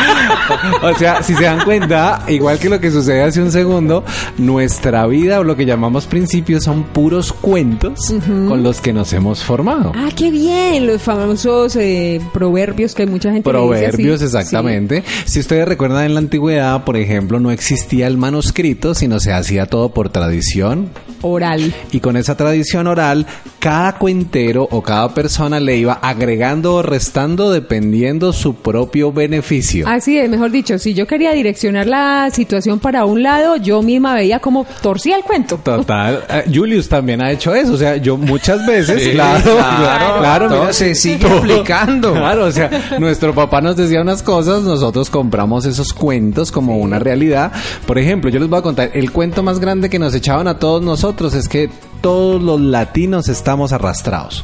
o 0.83 0.93
sea, 0.95 1.23
si 1.23 1.33
se 1.33 1.45
dan 1.45 1.63
cuenta, 1.63 2.25
igual 2.27 2.59
que 2.59 2.67
lo 2.67 2.81
que 2.81 2.91
sucede 2.91 3.23
hace 3.23 3.41
un 3.41 3.49
segundo, 3.49 4.03
nuestra 4.37 5.07
vida 5.07 5.39
o 5.39 5.45
lo 5.45 5.55
que 5.55 5.65
llamamos 5.65 6.07
principios 6.07 6.65
son 6.65 6.83
puros 6.83 7.31
cuentos 7.31 8.13
con 8.27 8.61
los 8.61 8.81
que 8.81 8.91
nos 8.91 9.13
hemos 9.13 9.41
formado. 9.41 9.93
ah, 9.95 10.09
qué 10.13 10.31
bien. 10.31 10.85
Los 10.85 11.01
famosos 11.01 11.77
eh, 11.77 12.19
proverbios 12.33 12.93
que 12.93 13.07
mucha 13.07 13.31
gente 13.31 13.49
le 13.49 13.57
dice 13.57 13.73
así. 13.73 13.81
Proverbios, 13.85 14.21
exactamente. 14.21 15.05
Si 15.23 15.39
ustedes 15.39 15.65
recuerdan 15.65 16.03
en 16.03 16.15
la 16.15 16.19
antigüedad, 16.19 16.83
por 16.83 16.97
ejemplo, 16.97 17.39
no 17.39 17.51
existía 17.51 18.07
el 18.07 18.17
manuscrito, 18.17 18.95
sino 18.95 19.21
se 19.21 19.31
hacía 19.31 19.65
todo 19.65 19.93
por 19.93 20.09
tradición. 20.09 20.89
Oral. 21.21 21.73
Y 21.93 22.01
con 22.01 22.17
esa 22.17 22.35
tradición 22.35 22.87
oral, 22.87 23.27
cada 23.59 23.93
cuentero 23.97 24.67
o 24.69 24.81
cada 24.81 25.13
persona 25.13 25.59
le 25.59 25.77
iba 25.77 26.00
agregando 26.01 26.75
o 26.75 26.81
restando 26.81 27.51
dependiendo 27.51 28.33
su 28.33 28.55
propio 28.55 29.11
beneficio. 29.13 29.87
Así 29.87 30.17
es, 30.17 30.29
mejor 30.29 30.51
dicho, 30.51 30.77
si 30.79 30.93
yo 30.93 31.05
quería 31.07 31.31
direccionar 31.33 31.87
la 31.87 32.29
situación 32.31 32.79
para 32.79 33.05
un 33.05 33.23
lado, 33.23 33.57
yo 33.57 33.81
misma 33.81 34.13
veía 34.15 34.39
cómo 34.39 34.65
torcía 34.81 35.15
el 35.15 35.23
cuento. 35.23 35.57
Total. 35.63 36.23
Eh, 36.29 36.43
Julius 36.53 36.89
también 36.89 37.21
ha 37.21 37.31
hecho 37.31 37.53
eso. 37.53 37.73
O 37.73 37.77
sea, 37.77 37.97
yo 37.97 38.17
muchas 38.17 38.65
veces, 38.67 39.03
Sí, 39.03 39.11
claro, 39.11 39.43
claro, 39.43 39.57
claro, 39.77 40.19
claro, 40.19 40.47
todo 40.49 40.59
mira, 40.61 40.73
se 40.73 40.95
sigue 40.95 41.17
todo. 41.27 41.37
aplicando. 41.37 42.13
Claro, 42.13 42.45
o 42.45 42.51
sea, 42.51 42.69
nuestro 42.99 43.33
papá 43.35 43.61
nos 43.61 43.75
decía 43.77 44.01
unas 44.01 44.23
cosas, 44.23 44.63
nosotros 44.63 45.09
compramos 45.09 45.65
esos 45.65 45.93
cuentos 45.93 46.51
como 46.51 46.77
una 46.77 46.99
realidad. 46.99 47.51
Por 47.85 47.97
ejemplo, 47.99 48.29
yo 48.29 48.39
les 48.39 48.49
voy 48.49 48.59
a 48.59 48.61
contar, 48.63 48.91
el 48.93 49.11
cuento 49.11 49.43
más 49.43 49.59
grande 49.59 49.89
que 49.89 49.99
nos 49.99 50.13
echaban 50.15 50.47
a 50.47 50.57
todos 50.57 50.81
nosotros 50.81 51.33
es 51.35 51.47
que 51.47 51.69
todos 52.01 52.41
los 52.41 52.59
latinos 52.59 53.29
estamos 53.29 53.71
arrastrados. 53.73 54.43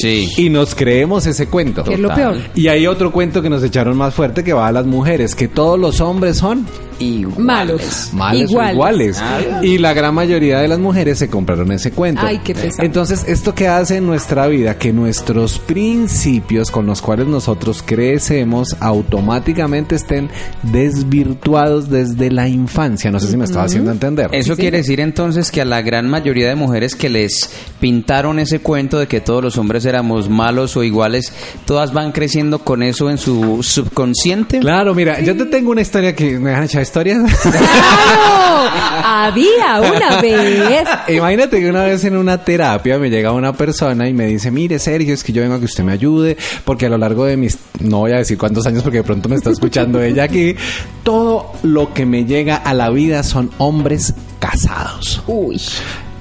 Sí. 0.00 0.28
Y 0.36 0.48
nos 0.48 0.74
creemos 0.74 1.26
ese 1.26 1.46
cuento. 1.48 1.84
que 1.84 1.94
es 1.94 2.00
lo 2.00 2.14
peor. 2.14 2.36
Y 2.54 2.68
hay 2.68 2.86
otro 2.86 3.12
cuento 3.12 3.42
que 3.42 3.50
nos 3.50 3.62
echaron 3.62 3.96
más 3.96 4.14
fuerte 4.14 4.44
que 4.44 4.52
va 4.52 4.66
a 4.66 4.72
las 4.72 4.86
mujeres, 4.86 5.34
que 5.34 5.48
todos 5.48 5.78
los 5.78 6.00
hombres 6.00 6.36
son 6.36 6.66
Iguales. 6.98 7.38
Malos. 7.38 8.10
malos 8.12 8.42
o 8.42 8.52
Iguales. 8.52 8.72
iguales. 8.74 9.18
Ah. 9.20 9.60
Y 9.62 9.78
la 9.78 9.92
gran 9.94 10.14
mayoría 10.14 10.58
de 10.60 10.68
las 10.68 10.78
mujeres 10.78 11.18
se 11.18 11.28
compraron 11.28 11.70
ese 11.72 11.90
cuento. 11.92 12.22
Ay, 12.24 12.40
qué 12.44 12.54
pesado. 12.54 12.82
Entonces, 12.84 13.24
¿esto 13.28 13.54
que 13.54 13.68
hace 13.68 13.96
en 13.96 14.06
nuestra 14.06 14.46
vida? 14.46 14.76
Que 14.78 14.92
nuestros 14.92 15.58
principios 15.58 16.70
con 16.70 16.86
los 16.86 17.02
cuales 17.02 17.26
nosotros 17.26 17.82
crecemos 17.84 18.76
automáticamente 18.80 19.94
estén 19.94 20.30
desvirtuados 20.62 21.90
desde 21.90 22.30
la 22.30 22.48
infancia. 22.48 23.10
No 23.10 23.20
sé 23.20 23.28
si 23.28 23.36
me 23.36 23.44
estaba 23.44 23.64
haciendo 23.64 23.90
entender. 23.90 24.28
Eso 24.32 24.54
Sí, 24.54 24.62
quiere 24.62 24.78
decir 24.78 25.00
entonces 25.00 25.50
que 25.50 25.60
a 25.60 25.64
la 25.64 25.82
gran 25.82 26.08
mayoría 26.08 26.48
de 26.48 26.54
mujeres 26.54 26.94
que 26.94 27.08
les 27.10 27.50
pintaron 27.80 28.38
ese 28.38 28.60
cuento 28.60 28.98
de 28.98 29.06
que 29.06 29.20
todos 29.20 29.42
los 29.42 29.58
hombres 29.58 29.84
éramos 29.84 30.28
malos 30.30 30.76
o 30.76 30.82
iguales, 30.84 31.32
todas 31.66 31.92
van 31.92 32.12
creciendo 32.12 32.58
con 32.60 32.82
eso 32.82 33.10
en 33.10 33.18
su 33.18 33.62
subconsciente. 33.62 34.60
Claro, 34.60 34.94
mira, 34.94 35.20
yo 35.20 35.36
te 35.36 35.44
tengo 35.46 35.70
una 35.72 35.82
historia 35.82 36.14
que 36.14 36.38
me 36.38 36.50
dejan 36.50 36.64
echar 36.64 36.82
historias. 36.86 37.18
¡Claro! 37.42 38.70
Había 39.04 39.80
una 39.80 40.20
vez. 40.20 40.88
Imagínate 41.08 41.60
que 41.60 41.68
una 41.68 41.84
vez 41.84 42.04
en 42.04 42.16
una 42.16 42.44
terapia 42.44 42.98
me 42.98 43.10
llega 43.10 43.32
una 43.32 43.52
persona 43.52 44.08
y 44.08 44.14
me 44.14 44.26
dice, 44.26 44.50
mire 44.50 44.78
Sergio, 44.78 45.14
es 45.14 45.22
que 45.22 45.32
yo 45.32 45.42
vengo 45.42 45.56
a 45.56 45.58
que 45.58 45.64
usted 45.64 45.84
me 45.84 45.92
ayude, 45.92 46.36
porque 46.64 46.86
a 46.86 46.88
lo 46.88 46.98
largo 46.98 47.24
de 47.24 47.36
mis, 47.36 47.58
no 47.80 47.98
voy 47.98 48.12
a 48.12 48.18
decir 48.18 48.38
cuántos 48.38 48.66
años 48.66 48.82
porque 48.82 48.98
de 48.98 49.04
pronto 49.04 49.28
me 49.28 49.36
está 49.36 49.50
escuchando 49.50 50.02
ella 50.02 50.24
aquí, 50.24 50.56
todo 51.02 51.52
lo 51.62 51.92
que 51.92 52.06
me 52.06 52.24
llega 52.24 52.56
a 52.56 52.74
la 52.74 52.90
vida 52.90 53.22
son 53.22 53.50
hombres 53.58 54.14
casados. 54.38 55.22
Uy. 55.26 55.60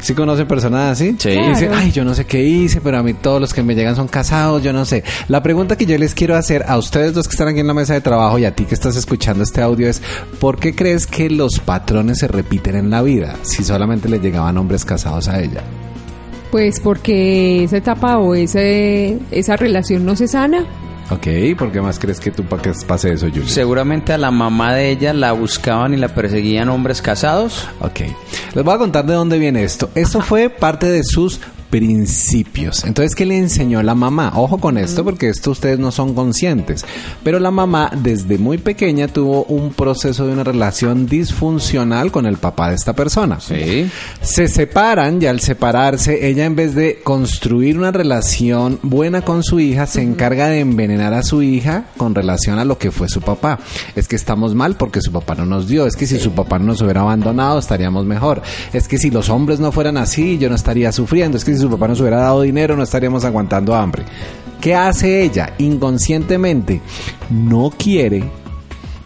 ¿Sí 0.06 0.14
conocen 0.14 0.48
personas 0.48 0.92
así? 0.92 1.16
Sí. 1.18 1.30
Y 1.30 1.50
dicen, 1.50 1.72
ay, 1.74 1.92
yo 1.92 2.06
no 2.06 2.14
sé 2.14 2.26
qué 2.26 2.40
hice, 2.44 2.80
pero 2.80 3.00
a 3.00 3.02
mí 3.02 3.16
todos 3.16 3.42
los 3.42 3.56
que 3.56 3.64
me 3.64 3.74
llegan 3.74 3.96
son 3.96 4.08
casados, 4.08 4.62
yo 4.62 4.72
no 4.72 4.86
sé. 4.86 5.04
La 5.30 5.42
pregunta 5.42 5.76
que 5.76 5.88
yo 5.88 5.98
les 5.98 6.14
quiero 6.14 6.36
hacer 6.36 6.64
a 6.68 6.78
ustedes 6.78 7.16
dos 7.16 7.28
que 7.28 7.32
están 7.32 7.48
aquí 7.48 7.62
en 7.62 7.66
la 7.66 7.74
mesa 7.74 7.96
de 7.96 8.02
trabajo 8.02 8.38
y 8.38 8.46
a 8.46 8.54
ti 8.54 8.66
que 8.66 8.76
estás 8.76 8.96
escuchando 8.98 9.44
este 9.44 9.64
audio 9.64 9.90
es, 9.90 10.04
¿por 10.40 10.60
qué 10.60 10.76
crees 10.76 11.08
que 11.08 11.32
los 11.32 11.58
patrones 11.58 12.20
se 12.20 12.28
repiten 12.28 12.76
en 12.76 12.92
la 12.92 13.02
vida 13.02 13.36
si 13.42 13.64
solamente 13.64 14.08
le 14.08 14.20
llegaban 14.20 14.60
hombres 14.60 14.86
casados 14.86 15.28
a 15.28 15.42
ella? 15.42 15.64
Pues 16.52 16.80
porque 16.80 17.64
esa 17.64 17.78
etapa 17.78 18.20
o 18.20 18.36
ese, 18.36 19.18
esa 19.32 19.56
relación 19.56 20.06
no 20.06 20.16
se 20.16 20.28
sana. 20.28 20.68
Ok, 21.12 21.28
¿por 21.58 21.72
qué 21.72 21.82
más 21.82 22.00
crees 22.00 22.20
que 22.20 22.32
tú 22.32 22.44
para 22.44 22.62
que 22.62 22.72
pase 22.88 23.14
eso, 23.14 23.28
Julio? 23.28 23.48
Seguramente 23.48 24.12
a 24.12 24.18
la 24.18 24.32
mamá 24.32 24.74
de 24.74 24.90
ella 24.90 25.14
la 25.14 25.34
buscaban 25.34 25.94
y 25.94 25.98
la 25.98 26.08
perseguían 26.08 26.70
hombres 26.70 27.02
casados. 27.02 27.68
Ok. 27.80 28.02
Les 28.56 28.64
voy 28.64 28.74
a 28.74 28.78
contar 28.80 29.06
de 29.06 29.14
dónde 29.14 29.38
viene 29.38 29.64
esto. 29.64 29.90
Esto 29.94 30.22
fue 30.22 30.50
parte 30.50 30.88
de 30.88 31.04
sus 31.04 31.40
principios. 31.70 32.84
Entonces, 32.86 33.16
¿qué 33.16 33.26
le 33.26 33.38
enseñó 33.38 33.82
la 33.84 33.96
mamá? 33.96 34.34
Ojo 34.36 34.58
con 34.58 34.78
esto 34.78 35.04
porque 35.04 35.30
esto 35.30 35.52
ustedes 35.52 35.80
no 35.80 35.92
son 35.92 36.14
conscientes. 36.14 36.86
Pero 37.24 37.40
la 37.40 37.52
mamá 37.52 37.92
desde 37.96 38.38
muy 38.38 38.58
pequeña 38.58 39.08
tuvo 39.08 39.44
un 39.46 39.74
proceso 39.74 40.26
de 40.26 40.34
una 40.34 40.44
relación 40.44 41.06
disfuncional 41.06 42.12
con 42.12 42.26
el 42.26 42.38
papá 42.38 42.70
de 42.70 42.76
esta 42.76 42.94
persona. 42.94 43.40
Sí. 43.40 43.90
Se 44.22 44.48
separan 44.48 45.22
y 45.22 45.26
al 45.26 45.40
separarse, 45.40 46.28
ella 46.28 46.46
en 46.46 46.56
vez 46.56 46.76
de 46.76 47.02
construir 47.04 47.78
una 47.78 47.92
relación 47.92 48.80
buena 48.82 49.22
con 49.22 49.44
su 49.44 49.60
hija, 49.60 49.86
se 49.86 50.02
encarga 50.02 50.48
de 50.48 50.60
envenenar 50.60 51.14
a 51.14 51.24
su 51.24 51.42
hija 51.42 51.86
con 51.98 52.16
relación 52.16 52.60
a 52.60 52.66
lo 52.66 52.78
que 52.78 52.92
fue 52.92 53.10
su 53.10 53.22
papá. 53.22 53.60
Es 53.96 54.08
que 54.08 54.16
estamos 54.16 54.56
mal 54.56 54.76
porque 54.76 55.02
su 55.02 55.12
papá 55.12 55.36
no 55.36 55.46
nos 55.46 55.68
dio. 55.68 55.86
Es 55.86 55.96
que 55.96 56.08
si 56.08 56.20
su 56.20 56.32
papá 56.32 56.60
no 56.60 56.66
nos 56.66 56.82
hubiera 56.82 57.02
abandonado, 57.02 57.60
estaríamos 57.60 58.06
mejor. 58.06 58.42
Es 58.74 58.88
que 58.88 58.98
si 58.98 59.10
los 59.10 59.30
hombres 59.30 59.60
no 59.60 59.72
fueran 59.72 59.98
así, 59.98 60.38
yo 60.38 60.50
no 60.50 60.56
estaría 60.56 60.92
sufriendo. 60.92 61.38
Es 61.38 61.46
que 61.46 61.56
si 61.56 61.65
su 61.66 61.72
papá 61.72 61.88
nos 61.88 62.00
hubiera 62.00 62.18
dado 62.18 62.42
dinero, 62.42 62.76
no 62.76 62.84
estaríamos 62.84 63.26
aguantando 63.26 63.76
hambre. 63.76 64.04
¿Qué 64.62 64.74
hace 64.74 65.22
ella? 65.22 65.54
Inconscientemente, 65.58 66.82
no 67.30 67.72
quiere 67.78 68.24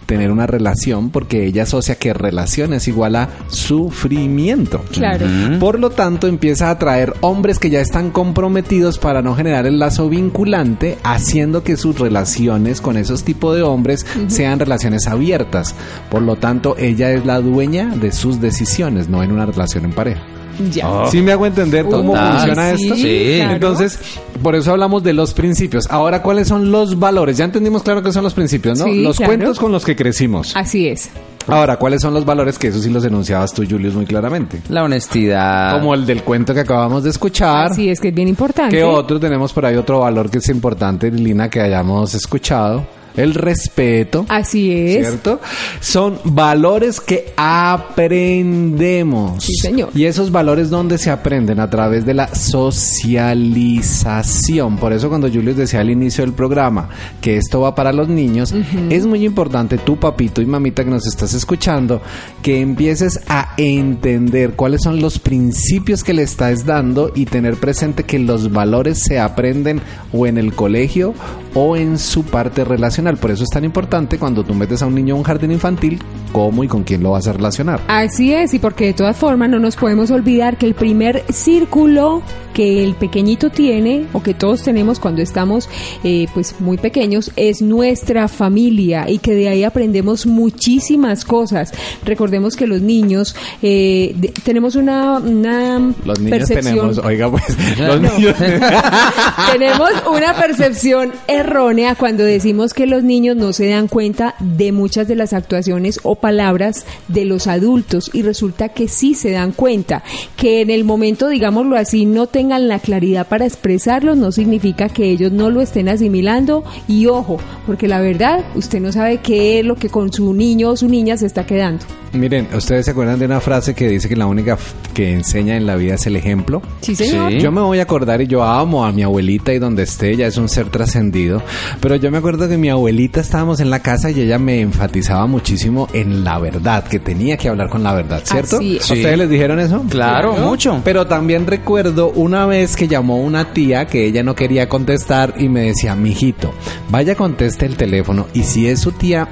tener 0.09 0.31
una 0.31 0.47
relación 0.47 1.11
porque 1.11 1.45
ella 1.45 1.63
asocia 1.63 1.93
que 1.93 2.15
relación 2.15 2.73
es 2.73 2.87
igual 2.87 3.15
a 3.15 3.29
sufrimiento. 3.47 4.81
Claro. 4.91 5.27
Por 5.59 5.79
lo 5.79 5.91
tanto, 5.91 6.25
empieza 6.25 6.67
a 6.67 6.71
atraer 6.71 7.13
hombres 7.21 7.59
que 7.59 7.69
ya 7.69 7.79
están 7.79 8.09
comprometidos 8.09 8.97
para 8.97 9.21
no 9.21 9.35
generar 9.35 9.67
el 9.67 9.77
lazo 9.77 10.09
vinculante, 10.09 10.97
haciendo 11.03 11.61
que 11.61 11.77
sus 11.77 11.99
relaciones 11.99 12.81
con 12.81 12.97
esos 12.97 13.23
tipos 13.23 13.55
de 13.55 13.61
hombres 13.61 14.03
sean 14.25 14.57
relaciones 14.57 15.05
abiertas. 15.05 15.75
Por 16.09 16.23
lo 16.23 16.37
tanto, 16.37 16.75
ella 16.79 17.11
es 17.11 17.23
la 17.27 17.39
dueña 17.39 17.93
de 17.95 18.11
sus 18.11 18.41
decisiones, 18.41 19.09
no 19.09 19.21
en 19.21 19.31
una 19.31 19.45
relación 19.45 19.85
en 19.85 19.91
pareja. 19.91 20.23
Ya. 20.71 21.05
¿Sí 21.09 21.21
me 21.21 21.31
hago 21.31 21.45
entender 21.45 21.85
cómo 21.85 22.11
Total. 22.13 22.31
funciona 22.37 22.75
Sí, 22.75 22.83
esto? 22.83 22.95
Sí. 22.95 23.33
claro. 23.37 23.53
Entonces, 23.53 23.99
por 24.43 24.55
eso 24.55 24.71
hablamos 24.71 25.03
de 25.03 25.13
los 25.13 25.33
principios. 25.33 25.85
Ahora, 25.89 26.21
¿cuáles 26.21 26.47
son 26.47 26.71
los 26.71 26.99
valores? 26.99 27.37
Ya 27.37 27.45
entendimos 27.45 27.83
claro 27.83 28.03
que 28.03 28.11
son 28.11 28.23
los 28.23 28.33
principios, 28.33 28.79
¿no? 28.79 28.85
Sí, 28.85 29.01
los 29.03 29.17
claro. 29.17 29.29
cuentos 29.29 29.59
con 29.59 29.71
los 29.71 29.85
que 29.85 29.95
crecimos. 29.95 30.55
Así 30.55 30.87
es. 30.87 31.09
Ahora, 31.47 31.77
¿cuáles 31.77 32.01
son 32.01 32.13
los 32.13 32.25
valores? 32.25 32.59
Que 32.59 32.67
eso 32.67 32.79
sí 32.79 32.89
los 32.91 33.03
enunciabas 33.05 33.53
tú, 33.53 33.63
Julius, 33.67 33.95
muy 33.95 34.05
claramente. 34.05 34.61
La 34.69 34.83
honestidad. 34.83 35.79
Como 35.79 35.95
el 35.95 36.05
del 36.05 36.21
cuento 36.23 36.53
que 36.53 36.59
acabamos 36.59 37.03
de 37.03 37.09
escuchar. 37.09 37.71
Así 37.71 37.89
es 37.89 37.99
que 37.99 38.09
es 38.09 38.13
bien 38.13 38.27
importante. 38.27 38.75
¿Qué 38.75 38.83
otro? 38.83 39.19
Tenemos 39.19 39.51
por 39.53 39.65
ahí 39.65 39.75
otro 39.75 39.99
valor 40.01 40.29
que 40.29 40.37
es 40.37 40.49
importante, 40.49 41.09
Lina, 41.09 41.49
que 41.49 41.61
hayamos 41.61 42.13
escuchado. 42.13 42.85
El 43.19 43.35
respeto. 43.35 44.25
Así 44.29 44.71
es. 44.71 45.07
¿Cierto? 45.07 45.41
Son 45.79 46.19
valores 46.23 47.01
que 47.01 47.33
aprendemos. 47.37 49.43
Sí, 49.43 49.53
señor. 49.55 49.89
Y 49.93 50.05
esos 50.05 50.31
valores, 50.31 50.69
¿dónde 50.69 50.97
se 50.97 51.11
aprenden? 51.11 51.59
A 51.59 51.69
través 51.69 52.05
de 52.05 52.13
la 52.13 52.33
socialización. 52.33 54.77
Por 54.77 54.93
eso 54.93 55.09
cuando 55.09 55.29
Julius 55.29 55.57
decía 55.57 55.81
al 55.81 55.89
inicio 55.89 56.23
del 56.23 56.33
programa 56.33 56.87
que 57.21 57.37
esto 57.37 57.61
va 57.61 57.75
para 57.75 57.93
los 57.93 58.07
niños, 58.07 58.53
es 58.89 59.05
muy 59.05 59.25
importante, 59.25 59.77
tú 59.77 59.97
papito 59.97 60.41
y 60.41 60.45
mamita 60.45 60.83
que 60.83 60.89
nos 60.89 61.07
estás 61.07 61.33
escuchando, 61.33 62.01
que 62.41 62.61
empieces 62.61 63.21
a 63.27 63.53
entender 63.57 64.53
cuáles 64.53 64.83
son 64.83 65.01
los 65.01 65.19
principios 65.19 66.03
que 66.03 66.13
le 66.13 66.23
estás 66.23 66.65
dando 66.65 67.11
y 67.13 67.25
tener 67.25 67.57
presente 67.57 68.03
que 68.03 68.19
los 68.19 68.51
valores 68.51 69.03
se 69.03 69.19
aprenden 69.19 69.81
o 70.13 70.27
en 70.27 70.37
el 70.37 70.53
colegio 70.53 71.13
o 71.53 71.75
en 71.75 71.97
su 71.97 72.23
parte 72.23 72.63
relacional. 72.63 73.08
Por 73.17 73.31
eso 73.31 73.43
es 73.43 73.49
tan 73.49 73.63
importante 73.63 74.17
cuando 74.17 74.43
tú 74.43 74.53
metes 74.53 74.81
a 74.81 74.85
un 74.87 74.95
niño 74.95 75.15
a 75.15 75.17
un 75.17 75.23
jardín 75.23 75.51
infantil, 75.51 75.99
cómo 76.31 76.63
y 76.63 76.67
con 76.67 76.83
quién 76.83 77.01
lo 77.03 77.11
vas 77.11 77.27
a 77.27 77.33
relacionar. 77.33 77.79
Así 77.87 78.33
es, 78.33 78.53
y 78.53 78.59
porque 78.59 78.85
de 78.87 78.93
todas 78.93 79.17
formas 79.17 79.49
no 79.49 79.59
nos 79.59 79.75
podemos 79.75 80.11
olvidar 80.11 80.57
que 80.57 80.65
el 80.65 80.73
primer 80.75 81.23
círculo 81.29 82.21
que 82.53 82.83
el 82.83 82.95
pequeñito 82.95 83.51
tiene 83.51 84.05
o 84.11 84.21
que 84.21 84.33
todos 84.33 84.63
tenemos 84.63 84.99
cuando 84.99 85.21
estamos 85.21 85.69
eh, 86.03 86.27
pues 86.33 86.55
muy 86.59 86.77
pequeños 86.77 87.31
es 87.37 87.61
nuestra 87.61 88.27
familia 88.27 89.09
y 89.09 89.19
que 89.19 89.33
de 89.33 89.47
ahí 89.49 89.63
aprendemos 89.63 90.25
muchísimas 90.25 91.23
cosas. 91.25 91.71
Recordemos 92.03 92.55
que 92.55 92.67
los 92.67 92.81
niños 92.81 93.35
eh, 93.61 94.13
de- 94.17 94.29
tenemos 94.43 94.75
una, 94.75 95.19
una 95.19 95.79
Los 96.03 96.19
niños 96.19 96.37
percepción 96.39 96.75
tenemos, 96.75 96.97
oiga 96.97 97.29
pues, 97.31 97.43
los 97.79 98.01
No. 98.01 98.11
niños... 98.17 98.35
tenemos 99.53 99.91
una 100.11 100.33
percepción 100.35 101.11
errónea 101.27 101.95
cuando 101.95 102.23
decimos 102.23 102.73
que 102.73 102.85
los 102.87 102.98
niños 103.03 103.35
no 103.35 103.53
se 103.53 103.67
dan 103.67 103.87
cuenta 103.87 104.35
de 104.39 104.71
muchas 104.71 105.07
de 105.07 105.15
las 105.15 105.33
actuaciones 105.33 105.99
o 106.03 106.15
palabras 106.15 106.85
de 107.07 107.25
los 107.25 107.47
adultos 107.47 108.09
y 108.13 108.21
resulta 108.21 108.69
que 108.69 108.87
sí 108.87 109.13
se 109.13 109.31
dan 109.31 109.51
cuenta, 109.51 110.03
que 110.35 110.61
en 110.61 110.69
el 110.69 110.83
momento, 110.83 111.27
digámoslo 111.29 111.75
así, 111.75 112.05
no 112.05 112.27
tengan 112.27 112.67
la 112.67 112.79
claridad 112.79 113.27
para 113.27 113.45
expresarlo, 113.45 114.15
no 114.15 114.31
significa 114.31 114.89
que 114.89 115.09
ellos 115.09 115.31
no 115.31 115.49
lo 115.49 115.61
estén 115.61 115.89
asimilando 115.89 116.63
y 116.87 117.07
ojo, 117.07 117.39
porque 117.65 117.87
la 117.87 117.99
verdad, 117.99 118.45
usted 118.55 118.79
no 118.79 118.91
sabe 118.91 119.17
qué 119.17 119.59
es 119.59 119.65
lo 119.65 119.75
que 119.75 119.89
con 119.89 120.11
su 120.11 120.33
niño 120.33 120.71
o 120.71 120.77
su 120.77 120.87
niña 120.87 121.17
se 121.17 121.25
está 121.25 121.45
quedando. 121.45 121.85
Miren, 122.13 122.47
¿ustedes 122.55 122.85
se 122.85 122.91
acuerdan 122.91 123.19
de 123.19 123.25
una 123.25 123.39
frase 123.39 123.75
que 123.75 123.87
dice 123.87 124.09
que 124.09 124.15
la 124.15 124.25
única 124.25 124.57
que 124.95 125.13
enseña 125.13 125.55
en 125.55 125.67
la 125.67 125.75
vida 125.75 125.93
es 125.93 126.07
el 126.07 126.15
ejemplo? 126.15 126.61
Sí, 126.81 126.95
señor. 126.95 127.31
Sí. 127.31 127.39
Yo 127.39 127.51
me 127.51 127.61
voy 127.61 127.79
a 127.79 127.83
acordar 127.83 128.21
y 128.21 128.27
yo 128.27 128.43
amo 128.43 128.83
a 128.83 128.91
mi 128.91 129.03
abuelita 129.03 129.53
y 129.53 129.59
donde 129.59 129.83
esté, 129.83 130.11
ella 130.11 130.25
es 130.25 130.37
un 130.37 130.49
ser 130.49 130.69
trascendido, 130.69 131.43
pero 131.79 131.95
yo 131.97 132.09
me 132.09 132.17
acuerdo 132.17 132.49
que 132.49 132.57
mi 132.57 132.69
abuelita 132.69 132.78
estábamos 132.87 133.59
en 133.59 133.69
la 133.69 133.79
casa 133.79 134.11
y 134.11 134.21
ella 134.21 134.37
me 134.37 134.61
enfatizaba 134.61 135.25
muchísimo 135.27 135.87
en 135.93 136.23
la 136.23 136.39
verdad, 136.39 136.83
que 136.83 136.99
tenía 136.99 137.37
que 137.37 137.49
hablar 137.49 137.69
con 137.69 137.83
la 137.83 137.93
verdad, 137.93 138.21
¿cierto? 138.23 138.57
Así 138.57 138.77
es. 138.77 138.89
¿A 138.89 138.93
¿Ustedes 138.93 139.17
les 139.17 139.29
dijeron 139.29 139.59
eso? 139.59 139.83
Claro, 139.89 140.33
mucho. 140.33 140.81
Pero 140.83 141.07
también 141.07 141.47
recuerdo 141.47 142.09
una 142.11 142.45
vez 142.45 142.75
que 142.75 142.87
llamó 142.87 143.17
una 143.17 143.53
tía 143.53 143.87
que 143.87 144.05
ella 144.05 144.23
no 144.23 144.35
quería 144.35 144.69
contestar 144.69 145.35
y 145.37 145.49
me 145.49 145.61
decía, 145.61 145.95
mijito, 145.95 146.53
vaya 146.89 147.15
conteste 147.15 147.65
el 147.65 147.75
teléfono 147.75 148.27
y 148.33 148.43
si 148.43 148.67
es 148.67 148.79
su 148.79 148.91
tía, 148.91 149.27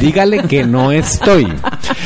dígale 0.00 0.42
que 0.44 0.64
no 0.64 0.92
estoy. 0.92 1.46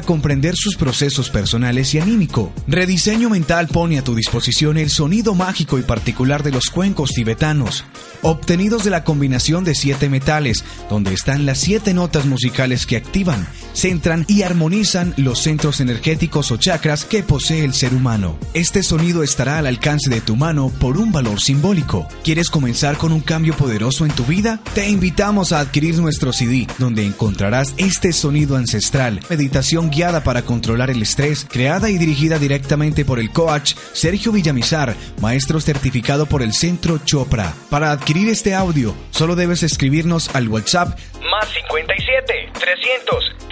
comprender 0.00 0.54
sus 0.56 0.76
procesos 0.76 1.28
personales 1.28 1.92
y 1.92 1.98
anímico. 1.98 2.50
Rediseño 2.66 3.28
Mental 3.28 3.68
pone 3.68 3.98
a 3.98 4.04
tu 4.04 4.14
disposición 4.14 4.78
el 4.78 4.88
sonido 4.88 5.34
mágico 5.34 5.78
y 5.78 5.82
particular 5.82 6.42
de 6.42 6.52
los 6.52 6.70
cuencos 6.70 7.10
tibetanos, 7.10 7.84
obtenidos 8.22 8.84
de 8.84 8.90
la 8.90 9.04
combinación 9.04 9.64
de 9.64 9.74
siete 9.74 10.08
metales, 10.08 10.64
donde 10.88 11.12
están 11.12 11.44
las 11.44 11.58
siete 11.58 11.92
notas 11.92 12.24
musicales 12.24 12.86
que 12.86 12.96
activan, 12.96 13.46
centran 13.72 14.24
y 14.28 14.42
armonizan 14.42 15.14
los 15.16 15.40
centros 15.40 15.80
energéticos 15.80 16.50
o 16.50 16.56
chakras 16.56 17.04
que 17.04 17.22
posee 17.22 17.64
el 17.64 17.74
ser 17.74 17.94
humano. 17.94 18.38
Este 18.54 18.82
sonido 18.82 19.22
estará 19.22 19.58
al 19.58 19.66
alcance 19.66 20.10
de 20.10 20.20
tu 20.20 20.36
mano 20.36 20.72
por 20.80 20.98
un 20.98 21.12
valor 21.12 21.40
simbólico. 21.40 22.08
¿Quieres 22.24 22.50
comenzar 22.50 22.96
con 22.96 23.12
un 23.12 23.20
cambio 23.20 23.54
poderoso 23.54 24.04
en 24.04 24.12
tu 24.12 24.24
vida? 24.24 24.60
Te 24.74 24.88
invitamos 24.88 25.52
a 25.52 25.60
adquirir 25.60 25.98
nuestro 25.98 26.32
CD, 26.32 26.66
donde 26.78 27.04
encontrarás 27.04 27.74
este 27.76 28.12
sonido 28.12 28.56
ancestral, 28.56 29.20
meditación 29.28 29.90
guiada 29.90 30.22
para 30.22 30.42
controlar 30.42 30.90
el 30.90 31.02
estrés, 31.02 31.46
creada 31.48 31.90
y 31.90 31.98
dirigida 31.98 32.38
directamente 32.38 33.04
por 33.04 33.18
el 33.18 33.30
coach 33.30 33.74
Sergio 33.92 34.32
Villamizar, 34.32 34.94
maestro 35.20 35.60
certificado 35.60 36.26
por 36.26 36.42
el 36.42 36.52
Centro 36.52 36.98
Chopra. 36.98 37.54
Para 37.70 37.92
adquirir 37.92 38.28
este 38.28 38.54
audio, 38.54 38.94
solo 39.10 39.36
debes 39.36 39.62
escribirnos 39.62 40.34
al 40.34 40.48
WhatsApp 40.48 40.98
Más 41.30 41.48
57 41.68 42.50
300 42.52 43.32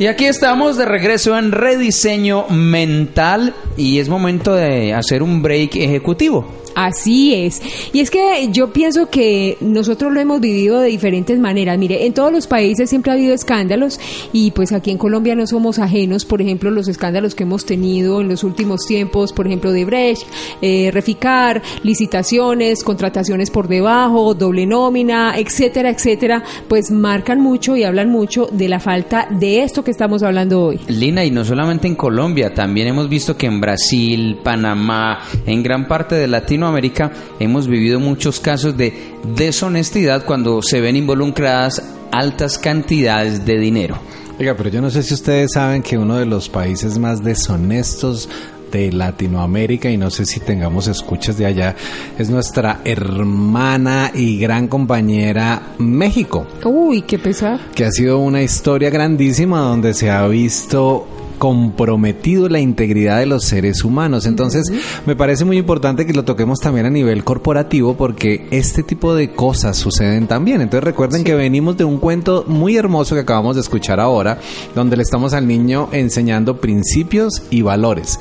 Y 0.00 0.06
aquí 0.06 0.24
estamos 0.24 0.78
de 0.78 0.86
regreso 0.86 1.36
en 1.36 1.52
rediseño 1.52 2.48
mental 2.48 3.54
y 3.76 3.98
es 3.98 4.08
momento 4.08 4.54
de 4.54 4.94
hacer 4.94 5.22
un 5.22 5.42
break 5.42 5.76
ejecutivo. 5.76 6.59
Así 6.86 7.34
es. 7.34 7.60
Y 7.92 8.00
es 8.00 8.10
que 8.10 8.48
yo 8.50 8.72
pienso 8.72 9.10
que 9.10 9.58
nosotros 9.60 10.10
lo 10.14 10.18
hemos 10.18 10.40
vivido 10.40 10.80
de 10.80 10.88
diferentes 10.88 11.38
maneras. 11.38 11.76
Mire, 11.78 12.06
en 12.06 12.14
todos 12.14 12.32
los 12.32 12.46
países 12.46 12.88
siempre 12.88 13.12
ha 13.12 13.16
habido 13.16 13.34
escándalos 13.34 14.00
y 14.32 14.52
pues 14.52 14.72
aquí 14.72 14.90
en 14.90 14.96
Colombia 14.96 15.34
no 15.34 15.46
somos 15.46 15.78
ajenos. 15.78 16.24
Por 16.24 16.40
ejemplo, 16.40 16.70
los 16.70 16.88
escándalos 16.88 17.34
que 17.34 17.42
hemos 17.42 17.66
tenido 17.66 18.22
en 18.22 18.28
los 18.28 18.44
últimos 18.44 18.86
tiempos, 18.86 19.34
por 19.34 19.46
ejemplo, 19.46 19.72
de 19.72 19.84
Brecht, 19.84 20.22
eh, 20.62 20.90
Reficar, 20.90 21.60
licitaciones, 21.82 22.82
contrataciones 22.82 23.50
por 23.50 23.68
debajo, 23.68 24.32
doble 24.32 24.64
nómina, 24.64 25.34
etcétera, 25.36 25.90
etcétera, 25.90 26.42
pues 26.66 26.90
marcan 26.90 27.42
mucho 27.42 27.76
y 27.76 27.84
hablan 27.84 28.08
mucho 28.08 28.48
de 28.50 28.70
la 28.70 28.80
falta 28.80 29.28
de 29.28 29.64
esto 29.64 29.84
que 29.84 29.90
estamos 29.90 30.22
hablando 30.22 30.64
hoy. 30.64 30.80
Lina, 30.88 31.26
y 31.26 31.30
no 31.30 31.44
solamente 31.44 31.86
en 31.86 31.94
Colombia, 31.94 32.54
también 32.54 32.88
hemos 32.88 33.10
visto 33.10 33.36
que 33.36 33.48
en 33.48 33.60
Brasil, 33.60 34.38
Panamá, 34.42 35.18
en 35.44 35.62
gran 35.62 35.86
parte 35.86 36.14
de 36.14 36.26
Latinoamérica 36.26 36.69
hemos 37.38 37.68
vivido 37.68 38.00
muchos 38.00 38.40
casos 38.40 38.76
de 38.76 39.14
deshonestidad 39.34 40.24
cuando 40.24 40.62
se 40.62 40.80
ven 40.80 40.96
involucradas 40.96 41.82
altas 42.12 42.58
cantidades 42.58 43.44
de 43.44 43.58
dinero. 43.58 43.98
Oiga, 44.38 44.56
pero 44.56 44.70
yo 44.70 44.80
no 44.80 44.90
sé 44.90 45.02
si 45.02 45.14
ustedes 45.14 45.52
saben 45.52 45.82
que 45.82 45.98
uno 45.98 46.16
de 46.16 46.26
los 46.26 46.48
países 46.48 46.98
más 46.98 47.22
deshonestos 47.22 48.28
de 48.70 48.92
Latinoamérica 48.92 49.90
y 49.90 49.96
no 49.96 50.10
sé 50.10 50.24
si 50.24 50.40
tengamos 50.40 50.86
escuchas 50.86 51.36
de 51.36 51.46
allá 51.46 51.76
es 52.18 52.30
nuestra 52.30 52.80
hermana 52.84 54.12
y 54.14 54.38
gran 54.38 54.68
compañera 54.68 55.74
México. 55.78 56.46
Uy, 56.64 57.02
qué 57.02 57.18
pesar. 57.18 57.60
Que 57.74 57.84
ha 57.84 57.90
sido 57.90 58.18
una 58.18 58.42
historia 58.42 58.90
grandísima 58.90 59.60
donde 59.60 59.92
se 59.92 60.10
ha 60.10 60.26
visto 60.26 61.06
comprometido 61.40 62.50
la 62.50 62.60
integridad 62.60 63.18
de 63.18 63.24
los 63.24 63.44
seres 63.44 63.82
humanos. 63.82 64.26
Entonces, 64.26 64.70
me 65.06 65.16
parece 65.16 65.46
muy 65.46 65.56
importante 65.56 66.04
que 66.04 66.12
lo 66.12 66.22
toquemos 66.22 66.60
también 66.60 66.84
a 66.84 66.90
nivel 66.90 67.24
corporativo 67.24 67.94
porque 67.96 68.46
este 68.50 68.82
tipo 68.82 69.14
de 69.14 69.32
cosas 69.32 69.78
suceden 69.78 70.26
también. 70.26 70.60
Entonces, 70.60 70.84
recuerden 70.84 71.24
que 71.24 71.34
venimos 71.34 71.78
de 71.78 71.84
un 71.84 71.96
cuento 71.96 72.44
muy 72.46 72.76
hermoso 72.76 73.14
que 73.14 73.22
acabamos 73.22 73.56
de 73.56 73.62
escuchar 73.62 74.00
ahora, 74.00 74.38
donde 74.74 74.98
le 74.98 75.02
estamos 75.02 75.32
al 75.32 75.48
niño 75.48 75.88
enseñando 75.92 76.60
principios 76.60 77.42
y 77.48 77.62
valores. 77.62 78.20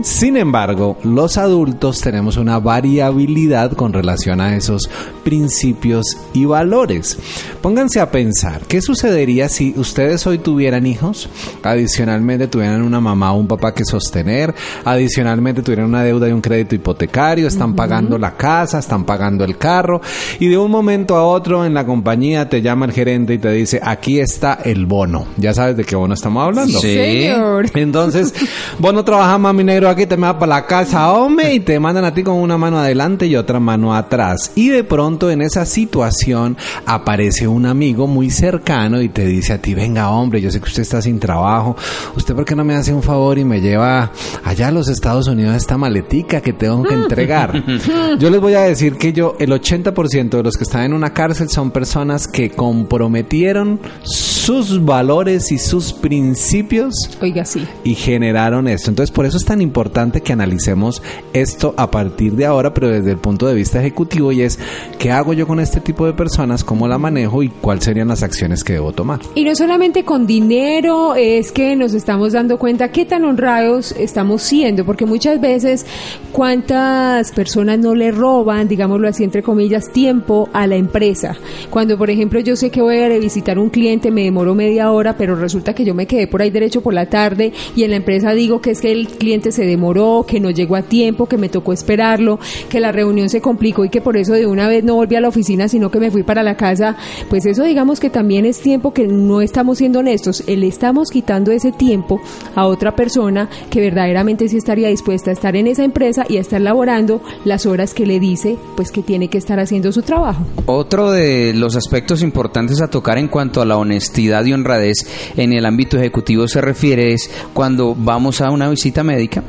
Sin 0.00 0.38
embargo, 0.38 0.96
los 1.04 1.36
adultos 1.36 2.00
tenemos 2.00 2.38
una 2.38 2.58
variabilidad 2.60 3.72
con 3.72 3.92
relación 3.92 4.40
a 4.40 4.56
esos 4.56 4.88
principios 5.22 6.06
y 6.32 6.46
valores. 6.46 7.18
Pónganse 7.60 8.00
a 8.00 8.10
pensar, 8.10 8.62
¿qué 8.66 8.80
sucedería 8.80 9.50
si 9.50 9.74
ustedes 9.76 10.26
hoy 10.26 10.38
tuvieran 10.38 10.86
hijos? 10.86 11.28
Adicionalmente, 11.62 12.53
tuvieran 12.54 12.82
una 12.82 13.00
mamá 13.00 13.32
o 13.32 13.40
un 13.40 13.48
papá 13.48 13.74
que 13.74 13.84
sostener, 13.84 14.54
adicionalmente 14.84 15.60
tuvieran 15.60 15.86
una 15.86 16.04
deuda 16.04 16.28
y 16.28 16.32
un 16.32 16.40
crédito 16.40 16.76
hipotecario, 16.76 17.48
están 17.48 17.74
pagando 17.74 18.16
la 18.16 18.36
casa, 18.36 18.78
están 18.78 19.02
pagando 19.02 19.42
el 19.42 19.58
carro 19.58 20.00
y 20.38 20.46
de 20.46 20.56
un 20.56 20.70
momento 20.70 21.16
a 21.16 21.24
otro 21.24 21.64
en 21.64 21.74
la 21.74 21.84
compañía 21.84 22.48
te 22.48 22.62
llama 22.62 22.86
el 22.86 22.92
gerente 22.92 23.34
y 23.34 23.38
te 23.38 23.50
dice, 23.50 23.80
aquí 23.82 24.20
está 24.20 24.60
el 24.64 24.86
bono. 24.86 25.26
¿Ya 25.36 25.52
sabes 25.52 25.76
de 25.76 25.82
qué 25.82 25.96
bono 25.96 26.14
estamos 26.14 26.44
hablando? 26.44 26.78
Sí. 26.78 26.94
Señor. 26.94 27.70
Entonces, 27.74 28.32
vos 28.78 28.94
no 28.94 29.04
trabajas, 29.04 29.40
mami 29.40 29.64
negro, 29.64 29.88
aquí 29.88 30.06
te 30.06 30.16
me 30.16 30.28
vas 30.28 30.36
para 30.36 30.54
la 30.54 30.66
casa, 30.66 31.10
hombre, 31.10 31.54
y 31.54 31.58
te 31.58 31.80
mandan 31.80 32.04
a 32.04 32.14
ti 32.14 32.22
con 32.22 32.36
una 32.36 32.56
mano 32.56 32.78
adelante 32.78 33.26
y 33.26 33.34
otra 33.34 33.58
mano 33.58 33.92
atrás. 33.92 34.52
Y 34.54 34.68
de 34.68 34.84
pronto 34.84 35.28
en 35.28 35.42
esa 35.42 35.66
situación 35.66 36.56
aparece 36.86 37.48
un 37.48 37.66
amigo 37.66 38.06
muy 38.06 38.30
cercano 38.30 39.02
y 39.02 39.08
te 39.08 39.26
dice 39.26 39.54
a 39.54 39.58
ti, 39.58 39.74
venga, 39.74 40.10
hombre, 40.10 40.40
yo 40.40 40.52
sé 40.52 40.60
que 40.60 40.68
usted 40.68 40.82
está 40.82 41.02
sin 41.02 41.18
trabajo, 41.18 41.76
usted 42.14 42.43
por 42.44 42.50
qué 42.50 42.56
no 42.56 42.64
me 42.64 42.74
hace 42.74 42.92
un 42.92 43.02
favor 43.02 43.38
y 43.38 43.44
me 43.46 43.62
lleva 43.62 44.12
allá 44.44 44.68
a 44.68 44.70
los 44.70 44.88
Estados 44.88 45.28
Unidos 45.28 45.56
esta 45.56 45.78
maletica 45.78 46.42
que 46.42 46.52
tengo 46.52 46.82
que 46.82 46.92
entregar. 46.92 47.64
Yo 48.18 48.28
les 48.28 48.38
voy 48.38 48.52
a 48.52 48.60
decir 48.60 48.98
que 48.98 49.14
yo, 49.14 49.34
el 49.38 49.50
80% 49.50 50.28
de 50.28 50.42
los 50.42 50.58
que 50.58 50.64
están 50.64 50.82
en 50.82 50.92
una 50.92 51.14
cárcel 51.14 51.48
son 51.48 51.70
personas 51.70 52.28
que 52.28 52.50
comprometieron 52.50 53.80
sus 54.02 54.84
valores 54.84 55.50
y 55.52 55.58
sus 55.58 55.94
principios 55.94 56.94
Oiga, 57.22 57.46
sí. 57.46 57.66
y 57.82 57.94
generaron 57.94 58.68
esto. 58.68 58.90
Entonces, 58.90 59.10
por 59.10 59.24
eso 59.24 59.38
es 59.38 59.44
tan 59.46 59.62
importante 59.62 60.20
que 60.20 60.34
analicemos 60.34 61.02
esto 61.32 61.72
a 61.78 61.90
partir 61.90 62.34
de 62.34 62.44
ahora, 62.44 62.74
pero 62.74 62.88
desde 62.88 63.12
el 63.12 63.18
punto 63.18 63.46
de 63.46 63.54
vista 63.54 63.80
ejecutivo 63.80 64.32
y 64.32 64.42
es, 64.42 64.58
¿qué 64.98 65.10
hago 65.10 65.32
yo 65.32 65.46
con 65.46 65.60
este 65.60 65.80
tipo 65.80 66.04
de 66.04 66.12
personas? 66.12 66.62
¿Cómo 66.62 66.86
la 66.88 66.98
manejo? 66.98 67.42
¿Y 67.42 67.48
cuáles 67.48 67.84
serían 67.84 68.08
las 68.08 68.22
acciones 68.22 68.62
que 68.62 68.74
debo 68.74 68.92
tomar? 68.92 69.20
Y 69.34 69.44
no 69.44 69.54
solamente 69.54 70.04
con 70.04 70.26
dinero 70.26 71.14
es 71.14 71.50
que 71.50 71.74
nos 71.74 71.94
estamos 71.94 72.33
dando 72.34 72.58
cuenta 72.58 72.90
qué 72.92 73.06
tan 73.06 73.24
honrados 73.24 73.92
estamos 73.98 74.42
siendo, 74.42 74.84
porque 74.84 75.06
muchas 75.06 75.40
veces 75.40 75.86
cuántas 76.32 77.32
personas 77.32 77.78
no 77.78 77.94
le 77.94 78.10
roban, 78.10 78.68
digámoslo 78.68 79.08
así, 79.08 79.24
entre 79.24 79.42
comillas, 79.42 79.90
tiempo 79.90 80.48
a 80.52 80.66
la 80.66 80.76
empresa. 80.76 81.36
Cuando, 81.70 81.96
por 81.96 82.10
ejemplo, 82.10 82.40
yo 82.40 82.56
sé 82.56 82.70
que 82.70 82.82
voy 82.82 82.98
a 82.98 83.08
visitar 83.08 83.58
un 83.58 83.70
cliente, 83.70 84.10
me 84.10 84.24
demoro 84.24 84.54
media 84.54 84.90
hora, 84.90 85.16
pero 85.16 85.34
resulta 85.34 85.74
que 85.74 85.84
yo 85.84 85.94
me 85.94 86.06
quedé 86.06 86.26
por 86.26 86.42
ahí 86.42 86.50
derecho 86.50 86.82
por 86.82 86.92
la 86.92 87.06
tarde 87.06 87.52
y 87.74 87.84
en 87.84 87.90
la 87.90 87.96
empresa 87.96 88.32
digo 88.32 88.60
que 88.60 88.72
es 88.72 88.80
que 88.80 88.92
el 88.92 89.08
cliente 89.08 89.52
se 89.52 89.64
demoró, 89.64 90.24
que 90.26 90.40
no 90.40 90.50
llegó 90.50 90.76
a 90.76 90.82
tiempo, 90.82 91.26
que 91.26 91.38
me 91.38 91.48
tocó 91.48 91.72
esperarlo, 91.72 92.38
que 92.68 92.80
la 92.80 92.92
reunión 92.92 93.28
se 93.28 93.40
complicó 93.40 93.84
y 93.84 93.88
que 93.88 94.00
por 94.00 94.16
eso 94.16 94.32
de 94.34 94.46
una 94.46 94.68
vez 94.68 94.84
no 94.84 94.96
volví 94.96 95.16
a 95.16 95.20
la 95.20 95.28
oficina, 95.28 95.68
sino 95.68 95.90
que 95.90 96.00
me 96.00 96.10
fui 96.10 96.22
para 96.22 96.42
la 96.42 96.56
casa, 96.56 96.96
pues 97.30 97.46
eso 97.46 97.64
digamos 97.64 98.00
que 98.00 98.10
también 98.10 98.44
es 98.44 98.60
tiempo 98.60 98.92
que 98.92 99.06
no 99.06 99.40
estamos 99.40 99.78
siendo 99.78 100.00
honestos, 100.00 100.44
le 100.46 100.66
estamos 100.66 101.10
quitando 101.10 101.52
ese 101.52 101.72
tiempo 101.72 102.13
a 102.54 102.66
otra 102.66 102.94
persona 102.94 103.48
que 103.70 103.80
verdaderamente 103.80 104.48
sí 104.48 104.56
estaría 104.56 104.88
dispuesta 104.88 105.30
a 105.30 105.32
estar 105.32 105.56
en 105.56 105.66
esa 105.66 105.84
empresa 105.84 106.24
y 106.28 106.36
a 106.36 106.40
estar 106.40 106.60
laborando 106.60 107.22
las 107.44 107.66
horas 107.66 107.94
que 107.94 108.06
le 108.06 108.20
dice, 108.20 108.56
pues 108.76 108.90
que 108.90 109.02
tiene 109.02 109.28
que 109.28 109.38
estar 109.38 109.60
haciendo 109.60 109.92
su 109.92 110.02
trabajo. 110.02 110.44
Otro 110.66 111.10
de 111.10 111.52
los 111.54 111.76
aspectos 111.76 112.22
importantes 112.22 112.80
a 112.82 112.88
tocar 112.88 113.18
en 113.18 113.28
cuanto 113.28 113.60
a 113.60 113.64
la 113.64 113.76
honestidad 113.76 114.44
y 114.44 114.52
honradez 114.52 114.96
en 115.36 115.52
el 115.52 115.66
ámbito 115.66 115.96
ejecutivo 115.96 116.48
se 116.48 116.60
refiere 116.60 117.12
es 117.12 117.30
cuando 117.52 117.94
vamos 117.94 118.40
a 118.40 118.50
una 118.50 118.68
visita 118.68 119.02
médica 119.02 119.42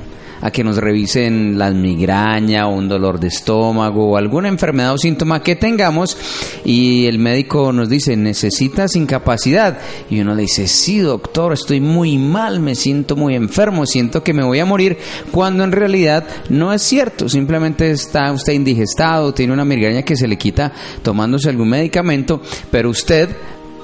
a 0.45 0.51
que 0.51 0.63
nos 0.63 0.77
revisen 0.77 1.58
la 1.58 1.71
migraña 1.71 2.67
o 2.67 2.75
un 2.75 2.88
dolor 2.88 3.19
de 3.19 3.29
estómago 3.29 4.12
o 4.12 4.15
alguna 4.15 4.47
enfermedad 4.47 4.93
o 4.93 4.97
síntoma 4.99 5.41
que 5.41 5.55
tengamos. 5.55 6.15
Y 6.63 7.08
el 7.08 7.17
médico 7.17 7.73
nos 7.73 7.89
dice 7.89 8.15
necesitas 8.15 8.95
incapacidad. 8.95 9.79
Y 10.08 10.19
uno 10.19 10.36
le 10.36 10.43
dice 10.43 10.67
sí 10.67 10.99
doctor 10.99 11.53
estoy 11.53 11.81
muy 11.81 12.19
mal 12.19 12.60
me 12.60 12.75
siento 12.75 13.15
muy 13.15 13.34
enfermo 13.34 13.88
siento 13.88 14.21
que 14.21 14.34
me 14.34 14.43
voy 14.43 14.60
a 14.60 14.65
morir 14.65 14.99
cuando 15.31 15.63
en 15.63 15.71
realidad 15.71 16.27
no 16.49 16.71
es 16.71 16.84
cierto. 16.84 17.27
Simplemente 17.27 17.89
está 17.89 18.31
usted 18.31 18.53
indigestado 18.53 19.34
tiene 19.34 19.51
una 19.51 19.65
migraña 19.65 20.03
que 20.03 20.15
se 20.15 20.27
le 20.27 20.38
quita 20.38 20.71
tomándose 21.01 21.49
algún 21.49 21.69
medicamento 21.69 22.39
pero 22.69 22.91
usted 22.91 23.29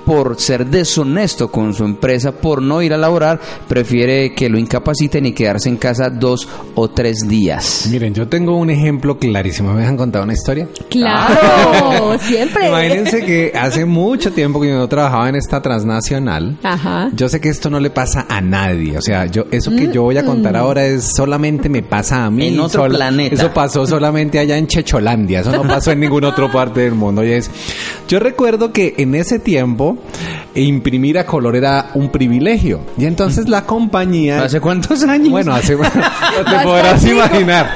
por 0.05 0.39
ser 0.39 0.65
deshonesto 0.67 1.49
con 1.51 1.73
su 1.73 1.83
empresa, 1.85 2.31
por 2.31 2.61
no 2.61 2.81
ir 2.81 2.93
a 2.93 2.97
laborar, 2.97 3.39
prefiere 3.67 4.33
que 4.33 4.49
lo 4.49 4.57
incapaciten 4.57 5.25
y 5.25 5.33
quedarse 5.33 5.69
en 5.69 5.77
casa 5.77 6.09
dos 6.09 6.47
o 6.75 6.89
tres 6.89 7.27
días. 7.27 7.87
Miren, 7.91 8.13
yo 8.13 8.27
tengo 8.27 8.57
un 8.57 8.69
ejemplo 8.69 9.17
clarísimo. 9.17 9.73
¿Me 9.73 9.81
dejan 9.81 9.97
contar 9.97 10.23
una 10.23 10.33
historia? 10.33 10.67
Claro, 10.89 12.17
siempre. 12.19 12.67
Imagínense 12.67 13.23
que 13.25 13.51
hace 13.55 13.85
mucho 13.85 14.31
tiempo 14.31 14.59
que 14.61 14.69
yo 14.69 14.87
trabajaba 14.87 15.29
en 15.29 15.35
esta 15.35 15.61
transnacional. 15.61 16.57
Ajá. 16.63 17.09
Yo 17.13 17.29
sé 17.29 17.39
que 17.39 17.49
esto 17.49 17.69
no 17.69 17.79
le 17.79 17.89
pasa 17.89 18.25
a 18.29 18.41
nadie. 18.41 18.97
O 18.97 19.01
sea, 19.01 19.25
yo 19.25 19.45
eso 19.51 19.71
que 19.71 19.91
yo 19.91 20.03
voy 20.03 20.17
a 20.17 20.25
contar 20.25 20.55
ahora 20.55 20.85
es 20.85 21.13
solamente 21.15 21.69
me 21.69 21.83
pasa 21.83 22.25
a 22.25 22.31
mí. 22.31 22.47
En 22.47 22.59
otro 22.59 22.83
Sol- 22.83 22.91
planeta. 22.95 23.35
Eso 23.35 23.53
pasó 23.53 23.85
solamente 23.85 24.39
allá 24.39 24.57
en 24.57 24.67
Checholandia. 24.67 25.41
Eso 25.41 25.51
no 25.51 25.63
pasó 25.63 25.91
en 25.91 25.99
ninguna 25.99 26.29
otra 26.29 26.51
parte 26.51 26.81
del 26.81 26.93
mundo. 26.95 27.23
Y 27.23 27.31
es, 27.31 27.49
yo 28.07 28.19
recuerdo 28.19 28.71
que 28.71 28.95
en 28.97 29.15
ese 29.15 29.39
tiempo 29.39 29.90
imprimir 30.55 31.17
a 31.17 31.25
color 31.25 31.55
era 31.55 31.91
un 31.93 32.09
privilegio. 32.09 32.81
Y 32.97 33.05
entonces 33.05 33.47
la 33.47 33.65
compañía 33.65 34.43
¿Hace 34.43 34.59
cuántos 34.59 35.03
años? 35.03 35.29
bueno, 35.29 35.53
hace, 35.53 35.75
no 35.75 35.83
te 35.89 36.63
podrás 36.63 37.05
imaginar. 37.05 37.73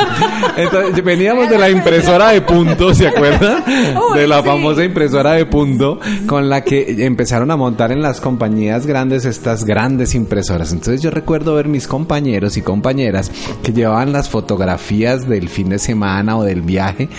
Entonces, 0.57 1.03
veníamos 1.03 1.49
de 1.49 1.57
la 1.57 1.69
impresora 1.69 2.29
de 2.29 2.41
punto, 2.41 2.93
¿se 2.93 3.07
acuerdan? 3.07 3.63
De 4.15 4.27
la 4.27 4.41
famosa 4.43 4.83
impresora 4.83 5.33
de 5.33 5.45
punto, 5.45 5.99
con 6.25 6.49
la 6.49 6.63
que 6.63 7.05
empezaron 7.05 7.51
a 7.51 7.57
montar 7.57 7.91
en 7.91 8.01
las 8.01 8.21
compañías 8.21 8.85
grandes 8.85 9.25
estas 9.25 9.65
grandes 9.65 10.15
impresoras. 10.15 10.71
Entonces 10.71 11.01
yo 11.01 11.11
recuerdo 11.11 11.55
ver 11.55 11.67
mis 11.67 11.87
compañeros 11.87 12.57
y 12.57 12.61
compañeras 12.61 13.31
que 13.63 13.73
llevaban 13.73 14.13
las 14.13 14.29
fotografías 14.29 15.27
del 15.27 15.49
fin 15.49 15.69
de 15.69 15.79
semana 15.79 16.37
o 16.37 16.43
del 16.43 16.61
viaje 16.61 17.09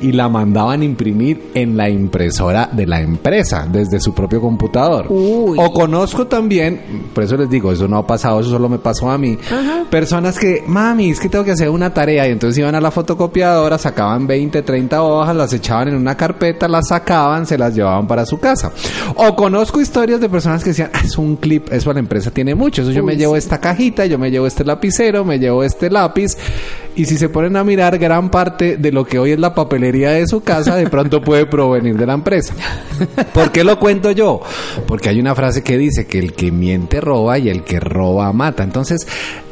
y 0.00 0.12
la 0.12 0.28
mandaban 0.28 0.82
imprimir 0.82 1.50
en 1.54 1.76
la 1.76 1.88
impresora 1.88 2.68
de 2.70 2.86
la 2.86 3.00
empresa, 3.00 3.66
desde 3.70 4.00
su 4.00 4.14
propio 4.14 4.40
computador. 4.44 5.06
Uy. 5.08 5.58
O 5.60 5.72
conozco 5.72 6.26
también, 6.26 6.80
por 7.14 7.24
eso 7.24 7.36
les 7.36 7.48
digo, 7.48 7.72
eso 7.72 7.88
no 7.88 7.98
ha 7.98 8.06
pasado, 8.06 8.40
eso 8.40 8.50
solo 8.50 8.68
me 8.68 8.78
pasó 8.78 9.10
a 9.10 9.18
mí. 9.18 9.38
Personas 9.90 10.38
que, 10.38 10.62
mami, 10.66 11.10
es 11.10 11.20
que 11.20 11.28
tengo 11.28 11.44
que 11.44 11.52
hacer 11.52 11.70
una 11.70 11.92
tarea 11.92 12.28
y 12.28 12.32
entonces 12.32 12.58
iban 12.58 12.74
a 12.74 12.80
la 12.80 12.90
fotocopiadora, 12.90 13.78
sacaban 13.78 14.26
20, 14.26 14.62
30 14.62 15.02
hojas, 15.02 15.34
las 15.34 15.52
echaban 15.52 15.88
en 15.88 15.96
una 15.96 16.16
carpeta, 16.16 16.68
las 16.68 16.88
sacaban, 16.88 17.46
se 17.46 17.56
las 17.58 17.74
llevaban 17.74 18.06
para 18.06 18.26
su 18.26 18.38
casa. 18.38 18.72
O 19.16 19.34
conozco 19.34 19.80
historias 19.80 20.20
de 20.20 20.28
personas 20.28 20.62
que 20.62 20.70
decían, 20.70 20.90
"Ah, 20.92 21.00
es 21.04 21.16
un 21.18 21.36
clip, 21.36 21.72
eso 21.72 21.92
la 21.92 22.00
empresa 22.00 22.30
tiene 22.30 22.54
mucho, 22.54 22.82
eso 22.82 22.90
yo 22.90 23.02
me 23.02 23.16
llevo 23.16 23.36
esta 23.36 23.58
cajita, 23.58 24.06
yo 24.06 24.18
me 24.18 24.30
llevo 24.30 24.46
este 24.46 24.64
lapicero, 24.64 25.24
me 25.24 25.38
llevo 25.38 25.64
este 25.64 25.90
lápiz 25.90 26.36
Y 26.96 27.06
si 27.06 27.18
se 27.18 27.28
ponen 27.28 27.56
a 27.56 27.64
mirar, 27.64 27.98
gran 27.98 28.30
parte 28.30 28.76
de 28.76 28.92
lo 28.92 29.04
que 29.04 29.18
hoy 29.18 29.32
es 29.32 29.38
la 29.38 29.54
papelería 29.54 30.10
de 30.10 30.28
su 30.28 30.42
casa, 30.42 30.76
de 30.76 30.88
pronto 30.88 31.20
puede 31.20 31.44
provenir 31.44 31.96
de 31.96 32.06
la 32.06 32.14
empresa. 32.14 32.54
¿Por 33.34 33.50
qué 33.50 33.64
lo 33.64 33.80
cuento 33.80 34.12
yo? 34.12 34.40
Porque 34.86 35.08
hay 35.08 35.18
una 35.18 35.34
frase 35.34 35.64
que 35.64 35.76
dice 35.76 36.06
que 36.06 36.20
el 36.20 36.34
que 36.34 36.52
miente 36.52 37.00
roba 37.00 37.38
y 37.38 37.48
el 37.48 37.64
que 37.64 37.80
roba 37.80 38.32
mata. 38.32 38.62
Entonces, 38.62 39.08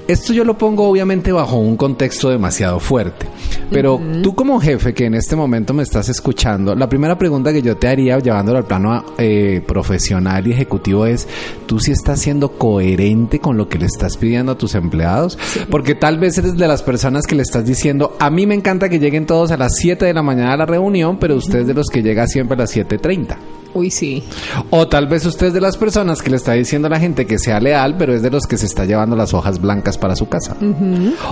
esto 0.07 0.33
yo 0.33 0.45
lo 0.45 0.57
pongo 0.57 0.89
obviamente 0.89 1.33
bajo 1.33 1.57
un 1.57 1.77
contexto 1.77 2.29
demasiado 2.29 2.79
fuerte. 2.79 3.27
Pero 3.73 4.01
tú 4.23 4.35
como 4.35 4.61
jefe 4.61 4.93
que 4.95 5.07
en 5.07 5.15
este 5.15 5.37
momento 5.37 5.73
me 5.75 5.83
estás 5.83 6.09
escuchando, 6.09 6.75
la 6.75 6.89
primera 6.89 7.17
pregunta 7.17 7.53
que 7.53 7.63
yo 7.63 7.77
te 7.77 7.89
haría 7.89 8.19
llevándolo 8.19 8.59
al 8.59 8.65
plano 8.65 9.05
eh, 9.19 9.63
profesional 9.67 10.47
y 10.47 10.53
ejecutivo 10.53 11.07
es, 11.07 11.27
¿tú 11.67 11.81
sí 11.81 11.93
estás 11.93 12.21
siendo 12.21 12.51
coherente 12.51 13.39
con 13.39 13.57
lo 13.57 13.69
que 13.69 13.79
le 13.79 13.87
estás 13.87 14.17
pidiendo 14.17 14.53
a 14.53 14.59
tus 14.59 14.75
empleados? 14.75 15.39
Porque 15.71 15.95
tal 15.95 16.19
vez 16.19 16.39
eres 16.39 16.57
de 16.57 16.69
las 16.69 16.83
personas 16.83 17.27
que 17.27 17.35
le 17.35 17.43
estás 17.43 17.65
diciendo, 17.65 18.17
a 18.19 18.31
mí 18.31 18.47
me 18.47 18.55
encanta 18.55 18.89
que 18.89 18.99
lleguen 18.99 19.27
todos 19.27 19.51
a 19.51 19.57
las 19.57 19.77
7 19.77 20.05
de 20.05 20.15
la 20.15 20.23
mañana 20.23 20.53
a 20.55 20.57
la 20.57 20.67
reunión, 20.67 21.19
pero 21.19 21.37
usted 21.37 21.61
es 21.61 21.67
de 21.67 21.75
los 21.75 21.89
que 21.89 22.03
llega 22.03 22.27
siempre 22.27 22.55
a 22.55 22.59
las 22.59 22.77
7.30. 22.77 23.62
Uy, 23.75 23.91
sí. 23.91 24.23
O 24.71 24.87
tal 24.87 25.07
vez 25.07 25.25
usted 25.25 25.47
es 25.49 25.55
de 25.55 25.61
las 25.61 25.77
personas 25.77 26.21
que 26.21 26.31
le 26.31 26.37
está 26.37 26.53
diciendo 26.53 26.89
a 26.89 26.91
la 26.91 27.01
gente 27.01 27.27
que 27.27 27.39
sea 27.39 27.59
leal, 27.61 27.97
pero 27.99 28.15
es 28.15 28.23
de 28.23 28.31
los 28.31 28.47
que 28.47 28.59
se 28.59 28.67
está 28.67 28.85
llevando 28.85 29.17
las 29.17 29.33
hojas 29.35 29.61
blancas 29.61 29.97
para 29.99 30.15
su 30.15 30.29
casa. 30.29 30.57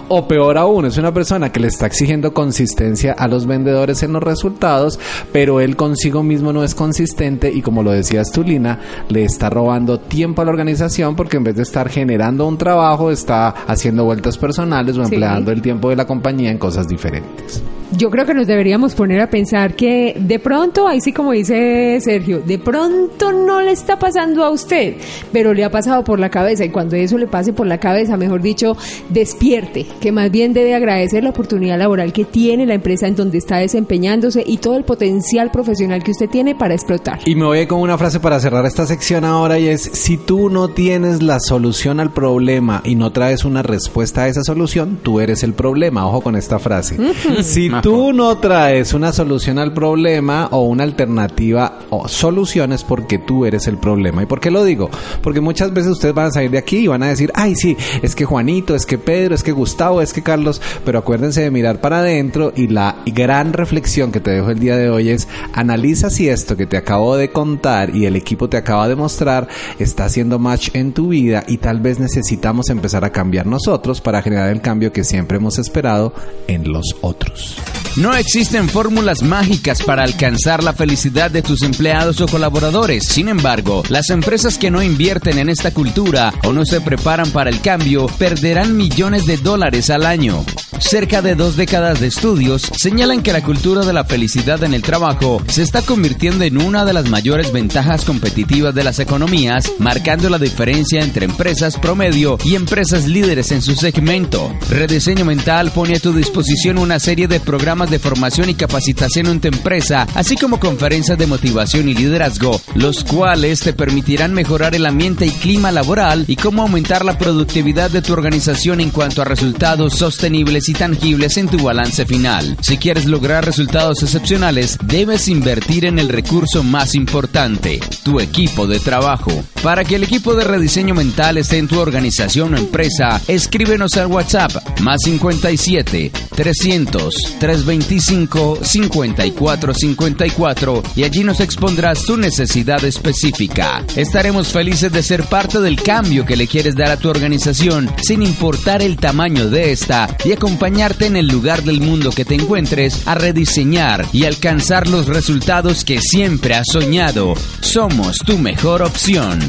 O 0.09 0.27
peor 0.27 0.57
aún, 0.59 0.87
es 0.87 0.97
una 0.97 1.13
persona 1.13 1.53
que 1.53 1.61
le 1.61 1.69
está 1.69 1.87
exigiendo 1.87 2.33
consistencia 2.33 3.13
a 3.13 3.29
los 3.29 3.47
vendedores 3.47 4.03
en 4.03 4.13
los 4.13 4.23
resultados, 4.23 4.99
pero 5.33 5.61
él 5.61 5.77
consigo 5.77 6.23
mismo 6.23 6.53
no 6.53 6.65
es 6.65 6.75
consistente 6.75 7.51
y 7.53 7.63
como 7.63 7.83
lo 7.83 7.91
decías 7.93 8.31
tú, 8.33 8.43
Lina, 8.43 8.79
le 9.09 9.25
está 9.25 9.51
robando 9.51 9.99
tiempo 10.01 10.43
a 10.43 10.45
la 10.45 10.51
organización 10.51 11.17
porque 11.17 11.37
en 11.37 11.45
vez 11.45 11.57
de 11.57 11.63
estar 11.63 11.89
generando 11.89 12.47
un 12.47 12.57
trabajo, 12.59 13.11
está 13.11 13.49
haciendo 13.67 14.05
vueltas 14.05 14.39
personales 14.39 14.97
o 14.97 15.05
Sí. 15.05 15.15
empleando 15.15 15.51
el 15.53 15.61
tiempo 15.63 15.91
de 15.91 15.97
la 15.97 16.07
compañía 16.07 16.51
en 16.51 16.59
cosas 16.59 16.87
diferentes. 16.89 17.63
Yo 17.97 18.09
creo 18.11 18.25
que 18.25 18.35
nos 18.35 18.47
deberíamos 18.47 18.95
poner 18.95 19.21
a 19.21 19.29
pensar 19.29 19.75
que 19.75 20.17
de 20.19 20.39
pronto, 20.39 20.87
ahí 20.87 21.01
sí 21.01 21.13
como 21.13 21.33
dice 21.33 21.99
Sergio, 22.01 22.41
de 22.41 22.59
pronto 22.59 23.33
no 23.33 23.61
le 23.61 23.73
está 23.73 23.99
pasando 23.99 24.45
a 24.45 24.51
usted, 24.51 24.95
pero 25.33 25.53
le 25.53 25.65
ha 25.65 25.71
pasado 25.71 26.05
por 26.05 26.21
la 26.21 26.31
cabeza 26.31 26.65
y 26.65 26.71
cuando 26.71 26.97
eso 26.97 27.19
le 27.19 27.27
pase 27.27 27.53
por 27.53 27.67
la 27.67 27.79
cabeza, 27.79 28.17
mejor 28.17 28.43
dicho, 28.43 28.77
despierte, 29.09 29.87
que 30.01 30.13
más 30.13 30.31
bien 30.31 30.53
debe 30.53 30.75
agradecer 30.75 31.25
la 31.25 31.31
oportunidad 31.31 31.79
laboral 31.79 32.13
que 32.13 32.25
tiene 32.25 32.65
la 32.65 32.75
empresa 32.75 33.09
en 33.09 33.17
donde 33.17 33.39
está 33.39 33.57
desempeñándose 33.57 34.45
y 34.47 34.59
todo 34.59 34.77
el 34.77 34.85
potencial 34.85 35.51
profesional 35.51 36.03
que 36.05 36.13
usted 36.13 36.29
tiene 36.29 36.55
para 36.55 36.75
explotar. 36.75 37.19
Y 37.25 37.35
me 37.35 37.45
voy 37.45 37.67
con 37.67 37.81
una 37.81 37.99
frase 37.99 38.21
para 38.21 38.39
cerrar 38.39 38.65
esta 38.67 38.87
sección 38.87 39.25
ahora 39.25 39.59
y 39.59 39.67
es, 39.67 39.83
si 39.83 40.17
tú 40.17 40.49
no 40.49 40.69
tienes 40.69 41.23
la 41.23 41.41
solución 41.41 41.99
al 41.99 42.13
problema 42.13 42.83
y 42.85 42.95
no 42.95 43.11
traes 43.11 43.45
una 43.45 43.63
respuesta 43.63 44.23
a 44.23 44.29
esa 44.29 44.43
solución, 44.43 44.99
tú 45.03 45.21
eres 45.21 45.43
el 45.43 45.55
problema. 45.55 46.07
Ojo 46.07 46.21
con 46.21 46.37
esta 46.37 46.59
frase. 46.59 46.97
Si 47.43 47.69
tú 47.83 48.13
no 48.13 48.37
traes 48.39 48.93
una 48.95 49.13
solución 49.13 49.59
al 49.59 49.73
problema 49.73 50.49
o 50.51 50.63
una 50.63 50.85
alternativa 50.85 51.79
o 51.91 52.09
soluciones 52.09 52.85
porque 52.85 53.19
tú 53.19 53.47
eres 53.47 53.67
el 53.67 53.79
problema. 53.79 54.23
¿Y 54.23 54.27
por 54.27 54.41
qué 54.41 54.51
lo 54.51 54.65
digo? 54.65 54.91
Porque 55.23 55.41
muchas 55.41 55.73
veces 55.73 55.93
ustedes 55.93 56.15
van 56.15 56.27
a 56.27 56.31
salir 56.31 56.51
de 56.51 56.59
aquí 56.59 56.79
y 56.79 56.87
van 56.87 57.03
a 57.03 57.09
decir, 57.09 57.31
ay 57.35 57.55
sí, 57.55 57.77
es 58.03 58.15
que 58.15 58.25
Juanito, 58.25 58.75
es 58.75 58.87
que 58.87 58.99
Pedro, 58.99 59.35
es 59.35 59.43
que 59.43 59.53
Gustavo, 59.53 60.03
es 60.03 60.13
que 60.13 60.23
Carlos, 60.23 60.61
pero 60.85 60.99
acuérdense 60.99 61.43
de 61.43 61.51
mirar 61.51 61.81
para 61.81 62.01
adentro 62.01 62.53
y 62.55 62.69
la 62.69 62.97
gran 63.07 63.53
reflexión 63.53 64.13
que 64.13 64.21
te 64.21 64.31
dejo 64.31 64.51
el 64.51 64.59
día 64.59 64.77
de 64.77 64.91
hoy 64.91 65.11
es, 65.11 65.29
analiza 65.53 66.11
si 66.11 66.29
esto 66.29 66.57
que 66.57 66.67
te 66.67 66.77
acabo 66.77 67.17
de 67.17 67.31
contar 67.31 67.95
y 67.95 68.07
el 68.07 68.17
equipo 68.17 68.49
te 68.49 68.57
acaba 68.57 68.89
de 68.89 68.97
mostrar 68.97 69.49
está 69.79 70.05
haciendo 70.05 70.39
match 70.39 70.71
en 70.75 70.93
tu 70.93 71.09
vida 71.09 71.45
y 71.47 71.59
tal 71.59 71.81
vez 71.81 71.99
necesitamos 71.99 72.69
empezar 72.71 73.05
a 73.05 73.11
cambiar 73.11 73.47
nosotros 73.47 74.01
para 74.01 74.23
generar 74.23 74.51
el 74.51 74.61
cambio 74.61 74.93
que 74.93 75.05
siempre 75.05 75.39
hemos 75.39 75.59
esperado 75.59 76.13
en 76.47 76.71
los 76.73 76.97
otros. 77.01 77.57
No 77.97 78.15
existen 78.15 78.69
fórmulas 78.69 79.23
mágicas 79.23 79.83
para 79.83 80.05
alcanzar 80.05 80.63
la 80.63 80.73
felicidad 80.73 81.31
de 81.31 81.43
tus 81.43 81.63
empleados 81.63 82.21
o 82.21 82.29
colaboradores. 82.29 83.05
Sin 83.09 83.29
embargo, 83.29 83.83
las 83.89 84.11
empresas 84.11 84.59
que 84.59 84.71
no 84.71 84.83
invierten 84.83 85.39
en 85.39 85.49
esta 85.49 85.73
cultura 85.73 86.33
o 86.45 86.53
no 86.53 86.65
se 86.65 86.81
preparan 86.81 87.31
para 87.31 87.51
el 87.51 87.61
cambio 87.61 88.07
perderán 88.07 88.77
millones 88.77 89.27
de 89.27 89.39
dólares 89.39 89.91
al 89.91 90.07
año. 90.07 90.45
Cerca 90.79 91.21
de 91.21 91.35
dos 91.35 91.57
décadas 91.57 92.01
de 92.01 92.07
estudios 92.07 92.63
señalan 92.75 93.23
que 93.23 93.35
la 93.35 93.43
cultura 93.43 93.85
de 93.85 93.93
la 93.93 94.05
felicidad 94.05 94.65
en 94.65 94.73
el 94.73 94.83
trabajo 94.83 95.43
se 95.47 95.63
está 95.63 95.83
convirtiendo 95.83 96.45
en 96.45 96.57
una 96.63 96.87
de 96.87 96.95
las 96.95 97.11
mayores 97.11 97.53
ventajas 97.53 98.05
competitivas 98.05 98.75
de 98.75 98.85
las 98.85 98.99
economías, 98.99 99.73
marcando 99.79 100.31
la 100.31 100.39
diferencia 100.39 101.03
entre 101.03 101.27
empresas 101.27 101.77
promedio 101.77 102.39
y 102.45 102.55
empresas 102.55 103.07
líderes 103.07 103.53
en 103.53 103.61
su 103.61 103.75
segmento. 103.75 104.55
Rediseño 104.71 105.25
Mental 105.25 105.71
pone 105.71 105.97
a 105.97 106.01
tu 106.01 106.13
disposición 106.13 106.79
una 106.79 106.99
serie 106.99 107.29
de 107.29 107.41
programas 107.41 107.60
de 107.61 107.99
formación 107.99 108.49
y 108.49 108.55
capacitación 108.55 109.27
en 109.27 109.39
tu 109.39 109.49
empresa, 109.49 110.07
así 110.15 110.35
como 110.35 110.59
conferencias 110.59 111.19
de 111.19 111.27
motivación 111.27 111.91
y 111.91 111.95
liderazgo, 111.95 112.59
los 112.75 113.05
cuales 113.05 113.61
te 113.61 113.75
permitirán 113.75 114.33
mejorar 114.33 114.75
el 114.75 114.87
ambiente 114.87 115.27
y 115.27 115.31
clima 115.31 115.71
laboral 115.71 116.25
y 116.27 116.37
cómo 116.37 116.63
aumentar 116.63 117.05
la 117.05 117.19
productividad 117.19 117.91
de 117.91 118.01
tu 118.01 118.15
organización 118.15 118.81
en 118.81 118.89
cuanto 118.89 119.21
a 119.21 119.27
resultados 119.27 119.95
sostenibles 119.95 120.71
y 120.71 120.73
tangibles 120.73 121.37
en 121.37 121.49
tu 121.49 121.63
balance 121.63 122.07
final. 122.07 122.57
Si 122.63 122.79
quieres 122.79 123.05
lograr 123.05 123.45
resultados 123.45 124.03
excepcionales, 124.03 124.79
debes 124.83 125.29
invertir 125.29 125.85
en 125.85 125.99
el 125.99 126.09
recurso 126.09 126.63
más 126.63 126.95
importante, 126.95 127.79
tu 128.03 128.21
equipo 128.21 128.67
de 128.67 128.81
trabajo. 128.81 129.33
Para 129.63 129.85
que 129.85 129.97
el 129.97 130.05
equipo 130.05 130.35
de 130.35 130.45
rediseño 130.45 130.95
mental 130.95 131.37
esté 131.37 131.59
en 131.59 131.69
tu 131.69 131.79
organización 131.79 132.55
o 132.55 132.57
empresa, 132.57 133.21
escríbenos 133.29 133.99
al 133.99 134.07
WhatsApp 134.07 134.81
más 134.81 135.01
57 135.05 136.11
300 136.35 137.15
325 137.41 138.61
5454 138.63 140.83
y 140.95 141.03
allí 141.03 141.25
nos 141.25 141.41
expondrás 141.41 142.05
tu 142.05 142.17
necesidad 142.17 142.85
específica. 142.85 143.85
Estaremos 143.97 144.53
felices 144.53 144.93
de 144.93 145.03
ser 145.03 145.25
parte 145.25 145.61
del 145.61 145.83
cambio 145.83 146.25
que 146.25 146.37
le 146.37 146.47
quieres 146.47 146.77
dar 146.77 146.93
a 146.93 146.99
tu 146.99 147.09
organización, 147.09 147.91
sin 148.03 148.23
importar 148.23 148.83
el 148.83 148.97
tamaño 148.97 149.51
de 149.51 149.73
esta, 149.73 150.17
y 150.25 150.33
acompañarte 150.33 151.07
en 151.07 151.17
el 151.17 151.27
lugar 151.27 151.65
del 151.65 151.81
mundo 151.81 152.11
que 152.11 152.25
te 152.25 152.37
encuentres 152.37 153.09
a 153.09 153.17
rediseñar 153.17 154.07
y 154.13 154.27
alcanzar 154.27 154.87
los 154.87 155.07
resultados 155.07 155.85
que 155.85 156.01
siempre 156.01 156.55
has 156.55 156.67
soñado. 156.71 157.35
Somos 157.61 158.19
tu 158.19 158.39
mejor 158.39 158.83
opción. 158.83 159.41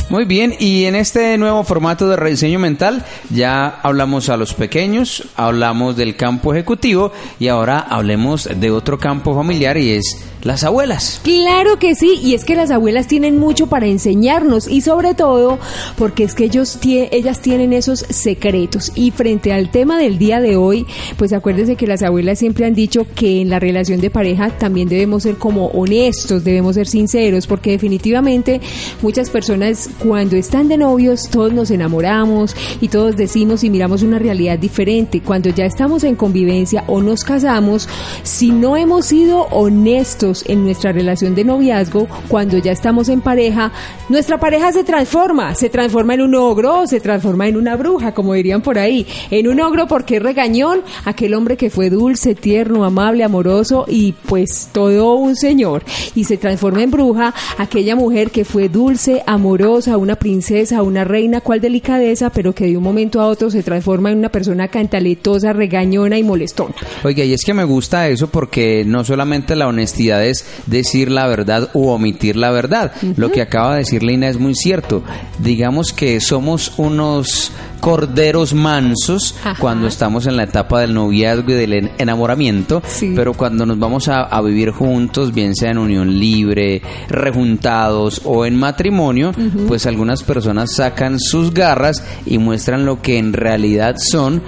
Muy 0.10 0.26
bien, 0.26 0.54
y 0.60 0.86
en 0.86 0.96
este 0.96 1.36
nuevo 1.38 1.64
formato 1.64 2.08
de 2.08 2.16
rediseño 2.16 2.60
mental 2.60 3.04
ya 3.32 3.80
hablamos 3.82 4.30
a 4.30 4.38
los 4.38 4.54
pequeños, 4.54 5.28
hablamos 5.36 5.98
del 5.98 6.16
campo 6.16 6.54
ejecutivo 6.54 7.12
y 7.40 7.48
ahora 7.48 7.80
hablemos 7.80 8.48
de 8.56 8.70
otro 8.70 9.00
campo 9.00 9.34
familiar 9.34 9.78
y 9.78 9.94
es 9.94 10.18
las 10.46 10.64
abuelas. 10.64 11.20
Claro 11.24 11.80
que 11.80 11.96
sí, 11.96 12.20
y 12.24 12.36
es 12.36 12.46
que 12.46 12.56
las 12.56 12.72
abuelas 12.72 13.08
tienen 13.08 13.38
mucho 13.38 13.68
para 13.68 13.88
enseñarnos 13.88 14.68
y 14.68 14.82
sobre 14.82 15.14
todo 15.16 15.58
porque 15.98 16.24
es 16.24 16.36
que 16.36 16.46
ellos 16.46 16.80
tie- 16.80 17.10
ellas 17.12 17.42
tienen 17.42 17.74
esos 17.74 18.06
secretos 18.10 18.92
y 18.96 19.12
frente 19.12 19.52
al 19.52 19.70
tema 19.72 19.98
del 20.00 20.18
día 20.18 20.40
de 20.40 20.56
hoy, 20.56 20.86
pues 21.18 21.34
acuérdense 21.34 21.76
que 21.76 21.88
las 21.88 22.04
abuelas 22.04 22.40
siempre 22.40 22.66
han 22.66 22.76
dicho 22.76 23.08
que 23.16 23.42
en 23.42 23.50
la 23.50 23.60
relación 23.60 24.00
de 24.00 24.10
pareja 24.12 24.50
también 24.52 24.88
debemos 24.88 25.24
ser 25.24 25.38
como 25.38 25.68
honestos, 25.68 26.44
debemos 26.44 26.76
ser 26.76 26.88
sinceros, 26.88 27.48
porque 27.48 27.72
definitivamente 27.72 28.62
muchas 29.02 29.32
personas 29.32 29.90
cuando 29.98 30.36
están 30.36 30.68
de 30.68 30.78
novios 30.78 31.28
todos 31.30 31.52
nos 31.54 31.72
enamoramos 31.72 32.56
y 32.82 32.90
todos 32.90 33.16
decimos 33.18 33.64
y 33.64 33.72
miramos 33.72 34.04
una 34.04 34.20
realidad 34.20 34.60
diferente. 34.60 35.22
Cuando 35.22 35.50
ya 35.50 35.66
estamos 35.66 36.04
en 36.04 36.16
convivencia 36.16 36.84
o 36.88 37.02
nos 37.02 37.24
casamos, 37.24 37.90
si 38.22 38.52
no 38.52 38.78
hemos 38.78 39.08
sido 39.08 39.48
honestos 39.50 40.35
en 40.48 40.64
nuestra 40.64 40.92
relación 40.92 41.36
de 41.36 41.44
noviazgo, 41.44 42.08
cuando 42.28 42.58
ya 42.58 42.72
estamos 42.72 43.10
en 43.10 43.22
pareja, 43.22 43.72
nuestra 44.10 44.40
pareja 44.40 44.72
se 44.72 44.84
transforma, 44.84 45.56
se 45.56 45.70
transforma 45.70 46.16
en 46.16 46.22
un 46.22 46.36
ogro, 46.36 46.88
se 46.88 47.00
transforma 47.00 47.48
en 47.48 47.58
una 47.58 47.76
bruja, 47.76 48.14
como 48.14 48.34
dirían 48.34 48.62
por 48.62 48.78
ahí. 48.78 49.06
En 49.32 49.48
un 49.48 49.62
ogro 49.62 49.88
porque 49.88 50.18
es 50.18 50.24
regañón, 50.24 50.82
aquel 51.06 51.34
hombre 51.34 51.58
que 51.58 51.70
fue 51.70 51.90
dulce, 51.90 52.36
tierno, 52.36 52.84
amable, 52.84 53.24
amoroso 53.24 53.86
y 53.88 54.14
pues 54.14 54.70
todo 54.72 55.16
un 55.16 55.36
señor. 55.36 55.84
Y 56.16 56.26
se 56.26 56.38
transforma 56.38 56.84
en 56.84 56.92
bruja 56.92 57.34
aquella 57.58 57.96
mujer 57.96 58.32
que 58.32 58.46
fue 58.46 58.70
dulce, 58.70 59.24
amorosa, 59.26 59.98
una 59.98 60.16
princesa, 60.16 60.82
una 60.82 61.04
reina, 61.04 61.42
cual 61.42 61.62
delicadeza, 61.62 62.30
pero 62.30 62.54
que 62.54 62.66
de 62.66 62.78
un 62.78 62.84
momento 62.84 63.22
a 63.22 63.28
otro 63.28 63.50
se 63.50 63.64
transforma 63.64 64.12
en 64.12 64.18
una 64.18 64.30
persona 64.30 64.68
cantaletosa, 64.68 65.54
regañona 65.54 66.18
y 66.18 66.24
molestona. 66.24 66.76
Oiga, 67.04 67.24
y 67.24 67.34
es 67.34 67.44
que 67.46 67.54
me 67.54 67.64
gusta 67.64 68.08
eso 68.08 68.28
porque 68.28 68.84
no 68.86 69.04
solamente 69.04 69.56
la 69.56 69.68
honestidad 69.68 70.25
es 70.26 70.46
decir 70.66 71.10
la 71.12 71.28
verdad 71.28 71.70
u 71.74 71.88
omitir 71.90 72.36
la 72.36 72.52
verdad. 72.52 72.92
Lo 73.18 73.32
que 73.32 73.42
acaba 73.42 73.74
de 73.74 73.80
decir 73.80 74.04
Lina 74.04 74.28
es 74.28 74.38
muy 74.40 74.54
cierto. 74.56 75.04
Digamos 75.40 75.94
que 75.94 76.20
somos 76.20 76.74
unos 76.78 77.52
corderos 77.80 78.54
mansos 78.56 79.36
Ajá. 79.44 79.58
cuando 79.60 79.88
estamos 79.88 80.26
en 80.26 80.38
la 80.38 80.44
etapa 80.44 80.82
del 80.82 80.94
noviazgo 80.96 81.52
y 81.52 81.54
del 81.54 81.74
en- 81.74 81.92
enamoramiento, 82.00 82.82
Sí. 82.88 83.14
pero 83.16 83.34
cuando 83.34 83.66
nos 83.68 83.78
vamos 83.78 84.08
a, 84.08 84.22
a 84.24 84.42
vivir 84.42 84.72
juntos, 84.72 85.34
bien 85.34 85.56
sea 85.56 85.70
en 85.72 85.78
unión 85.78 86.18
libre, 86.20 86.82
rejuntados 87.10 88.22
o 88.24 88.46
en 88.46 88.56
matrimonio, 88.56 89.34
pues 89.68 89.86
algunas 89.86 90.24
personas 90.24 90.74
sacan 90.76 91.20
sus 91.20 91.54
garras 91.54 92.04
y 92.26 92.38
muestran 92.40 92.86
lo 92.86 93.02
que 93.02 93.18
en 93.20 93.34
realidad 93.34 93.96
son 94.00 94.42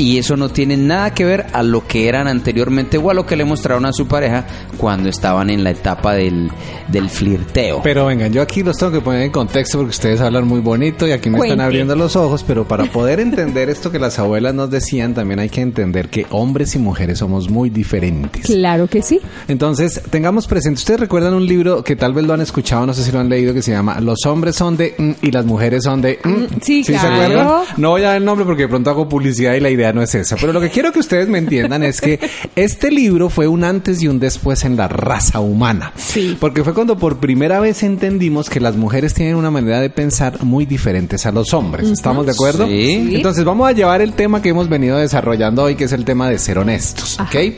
y 0.00 0.16
eso 0.16 0.34
no 0.34 0.48
tiene 0.48 0.78
nada 0.78 1.12
que 1.12 1.26
ver 1.26 1.46
a 1.52 1.62
lo 1.62 1.86
que 1.86 2.08
eran 2.08 2.26
anteriormente 2.26 2.96
o 2.96 3.10
a 3.10 3.14
lo 3.14 3.26
que 3.26 3.36
le 3.36 3.44
mostraron 3.44 3.84
a 3.84 3.92
su 3.92 4.06
pareja 4.06 4.46
cuando 4.78 5.10
estaban 5.10 5.50
en 5.50 5.62
la 5.62 5.70
etapa 5.70 6.14
del, 6.14 6.50
del 6.88 7.10
flirteo. 7.10 7.82
Pero 7.82 8.06
vengan, 8.06 8.32
yo 8.32 8.40
aquí 8.40 8.62
los 8.62 8.78
tengo 8.78 8.92
que 8.92 9.02
poner 9.02 9.22
en 9.22 9.30
contexto 9.30 9.76
porque 9.76 9.90
ustedes 9.90 10.22
hablan 10.22 10.48
muy 10.48 10.60
bonito 10.60 11.06
y 11.06 11.12
aquí 11.12 11.28
me 11.28 11.38
están 11.38 11.60
abriendo 11.60 11.94
los 11.96 12.16
ojos, 12.16 12.42
pero 12.46 12.66
para 12.66 12.84
poder 12.84 13.20
entender 13.20 13.68
esto 13.68 13.92
que 13.92 13.98
las 13.98 14.18
abuelas 14.18 14.54
nos 14.54 14.70
decían, 14.70 15.12
también 15.12 15.38
hay 15.38 15.50
que 15.50 15.60
entender 15.60 16.08
que 16.08 16.24
hombres 16.30 16.74
y 16.74 16.78
mujeres 16.78 17.18
somos 17.18 17.50
muy 17.50 17.68
diferentes. 17.68 18.46
Claro 18.46 18.86
que 18.86 19.02
sí. 19.02 19.20
Entonces, 19.48 20.00
tengamos 20.08 20.46
presente, 20.46 20.78
ustedes 20.78 21.00
recuerdan 21.00 21.34
un 21.34 21.44
libro 21.44 21.84
que 21.84 21.94
tal 21.94 22.14
vez 22.14 22.24
lo 22.24 22.32
han 22.32 22.40
escuchado, 22.40 22.86
no 22.86 22.94
sé 22.94 23.04
si 23.04 23.12
lo 23.12 23.20
han 23.20 23.28
leído, 23.28 23.52
que 23.52 23.60
se 23.60 23.72
llama 23.72 24.00
Los 24.00 24.24
hombres 24.24 24.56
son 24.56 24.78
de 24.78 24.94
mm, 24.96 25.10
y 25.26 25.30
las 25.30 25.44
mujeres 25.44 25.84
son 25.84 26.00
de 26.00 26.18
mm. 26.24 26.60
sí, 26.62 26.84
se 26.84 26.94
claro. 26.94 27.22
acuerdan? 27.22 27.64
No 27.76 27.90
voy 27.90 28.02
a 28.02 28.08
dar 28.08 28.16
el 28.16 28.24
nombre 28.24 28.46
porque 28.46 28.62
de 28.62 28.68
pronto 28.68 28.88
hago 28.88 29.06
publicidad 29.06 29.54
y 29.54 29.60
la 29.60 29.68
idea 29.68 29.89
no 29.92 30.02
es 30.02 30.14
esa. 30.14 30.36
Pero 30.36 30.52
lo 30.52 30.60
que 30.60 30.70
quiero 30.70 30.92
que 30.92 30.98
ustedes 31.00 31.28
me 31.28 31.38
entiendan 31.38 31.82
es 31.82 32.00
que 32.00 32.18
este 32.56 32.90
libro 32.90 33.28
fue 33.30 33.46
un 33.48 33.64
antes 33.64 34.02
y 34.02 34.08
un 34.08 34.18
después 34.20 34.64
en 34.64 34.76
la 34.76 34.88
raza 34.88 35.40
humana. 35.40 35.92
Sí. 35.96 36.36
Porque 36.38 36.64
fue 36.64 36.74
cuando 36.74 36.98
por 36.98 37.18
primera 37.18 37.60
vez 37.60 37.82
entendimos 37.82 38.48
que 38.50 38.60
las 38.60 38.76
mujeres 38.76 39.14
tienen 39.14 39.36
una 39.36 39.50
manera 39.50 39.80
de 39.80 39.90
pensar 39.90 40.42
muy 40.44 40.66
diferentes 40.66 41.26
a 41.26 41.32
los 41.32 41.52
hombres. 41.54 41.88
¿Estamos 41.88 42.26
de 42.26 42.32
acuerdo? 42.32 42.66
Sí. 42.66 43.10
Entonces 43.14 43.44
vamos 43.44 43.68
a 43.68 43.72
llevar 43.72 44.00
el 44.02 44.12
tema 44.12 44.40
que 44.42 44.50
hemos 44.50 44.68
venido 44.68 44.98
desarrollando 44.98 45.62
hoy, 45.64 45.74
que 45.74 45.84
es 45.84 45.92
el 45.92 46.04
tema 46.04 46.28
de 46.28 46.38
ser 46.38 46.58
honestos. 46.58 47.18
¿Ok? 47.20 47.54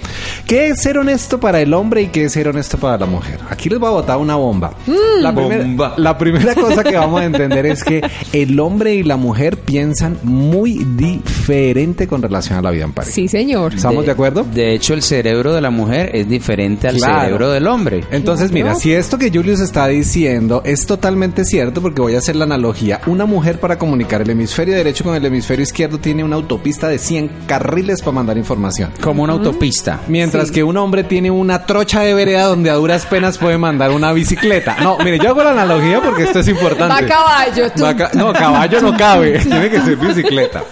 ¿Qué 0.47 0.69
es 0.69 0.81
ser 0.83 0.99
honesto 0.99 1.39
para 1.41 1.61
el 1.61 1.73
hombre 1.75 2.03
y 2.03 2.07
qué 2.09 2.25
es 2.25 2.33
ser 2.33 2.49
honesto 2.49 2.79
para 2.79 2.99
la 2.99 3.07
mujer? 3.07 3.39
Aquí 3.51 3.69
les 3.69 3.79
voy 3.79 3.89
a 3.89 3.93
botar 3.93 4.17
una 4.19 4.37
bomba. 4.37 4.73
La, 5.21 5.35
primer- 5.35 5.63
Bomba. 5.63 5.95
la 5.97 6.17
primera 6.19 6.55
cosa 6.55 6.83
que 6.85 6.97
vamos 6.97 7.21
a 7.21 7.25
entender 7.25 7.67
es 7.67 7.83
que 7.85 8.03
el 8.33 8.59
hombre 8.61 8.95
y 8.95 9.03
la 9.03 9.17
mujer 9.17 9.59
piensan 9.59 10.19
muy 10.23 10.85
diferente 10.85 12.07
con 12.07 12.22
relación 12.23 12.59
a 12.59 12.63
la 12.63 12.71
vida 12.71 12.85
en 12.85 12.93
pareja. 12.93 13.13
Sí, 13.15 13.29
señor. 13.29 13.75
¿Estamos 13.75 14.05
de, 14.07 14.13
acuerdo? 14.13 14.45
De 14.45 14.75
hecho, 14.75 14.95
el 14.95 15.03
cerebro 15.03 15.53
de 15.53 15.61
la 15.61 15.71
mujer 15.71 16.11
es 16.15 16.29
diferente 16.29 16.89
al 16.89 16.97
Claro. 16.97 17.21
cerebro 17.23 17.51
del 17.51 17.67
hombre. 17.67 18.05
Entonces, 18.11 18.53
mira, 18.53 18.75
si 18.75 18.93
esto 18.93 19.19
que 19.19 19.31
Julius 19.31 19.61
está 19.61 19.87
diciendo 19.89 20.63
es 20.65 20.87
totalmente 20.87 21.45
cierto, 21.45 21.81
porque 21.83 22.01
voy 22.01 22.15
a 22.15 22.19
hacer 22.19 22.37
la 22.37 22.45
analogía, 22.45 23.01
una 23.07 23.27
mujer 23.27 23.59
para 23.61 23.79
comunicar 23.79 24.23
el 24.23 24.31
hemisferio 24.31 24.75
derecho 24.75 25.05
con 25.05 25.15
el 25.15 25.25
hemisferio 25.25 25.63
izquierdo 25.63 25.99
tiene 25.99 26.25
una 26.25 26.37
autopista 26.37 26.89
de 26.89 26.99
100 26.99 27.31
carriles 27.47 28.01
para 28.01 28.13
mandar 28.13 28.37
información. 28.39 28.91
Como 29.01 29.23
una 29.23 29.33
autopista. 29.35 30.01
Mientras 30.09 30.51
que 30.51 30.63
un 30.65 30.77
hombre 30.77 31.05
tiene 31.05 31.31
una 31.31 31.67
trocha 31.67 32.01
de 32.03 32.15
vereda 32.15 32.45
donde 32.45 32.71
a 32.71 32.75
duras 32.75 33.07
penas 33.07 33.39
puede 33.39 33.59
mandar 33.59 33.91
una 33.91 34.13
bicicleta. 34.13 34.77
No, 34.83 34.99
mire, 34.99 35.19
yo 35.19 35.31
hago 35.31 35.43
la 35.43 35.51
analogía 35.53 36.01
porque 36.03 36.25
esto 36.25 36.41
es 36.41 36.49
importante. 36.49 36.95
Va 37.03 37.09
caballo, 37.09 37.71
tú. 37.75 37.83
Va 37.83 37.91
a 37.91 37.97
ca- 37.97 38.11
no, 38.15 38.33
caballo 38.33 38.81
no 38.81 38.97
cabe, 38.97 39.39
tiene 39.43 39.71
que 39.71 39.81
ser 39.81 39.97
bicicleta. 39.97 40.65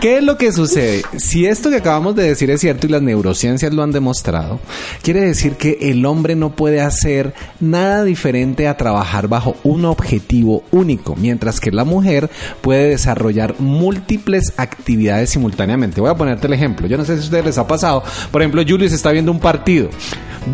¿Qué 0.00 0.18
es 0.18 0.22
lo 0.22 0.36
que 0.36 0.52
sucede? 0.52 0.87
Si 1.16 1.46
esto 1.46 1.70
que 1.70 1.76
acabamos 1.76 2.14
de 2.14 2.24
decir 2.24 2.50
es 2.50 2.60
cierto 2.60 2.86
y 2.86 2.90
las 2.90 3.02
neurociencias 3.02 3.72
lo 3.72 3.82
han 3.82 3.92
demostrado, 3.92 4.60
quiere 5.02 5.20
decir 5.20 5.54
que 5.54 5.78
el 5.82 6.04
hombre 6.06 6.36
no 6.36 6.50
puede 6.50 6.80
hacer 6.80 7.34
nada 7.60 8.04
diferente 8.04 8.68
a 8.68 8.76
trabajar 8.76 9.28
bajo 9.28 9.56
un 9.64 9.84
objetivo 9.84 10.62
único, 10.70 11.16
mientras 11.16 11.60
que 11.60 11.70
la 11.70 11.84
mujer 11.84 12.30
puede 12.60 12.90
desarrollar 12.90 13.54
múltiples 13.58 14.52
actividades 14.56 15.30
simultáneamente. 15.30 16.00
Voy 16.00 16.10
a 16.10 16.14
ponerte 16.14 16.46
el 16.46 16.52
ejemplo. 16.52 16.86
Yo 16.86 16.96
no 16.96 17.04
sé 17.04 17.16
si 17.16 17.22
a 17.22 17.24
ustedes 17.24 17.44
les 17.44 17.58
ha 17.58 17.66
pasado. 17.66 18.02
Por 18.30 18.42
ejemplo, 18.42 18.62
Julius 18.66 18.92
está 18.92 19.12
viendo 19.12 19.32
un 19.32 19.40
partido. 19.40 19.88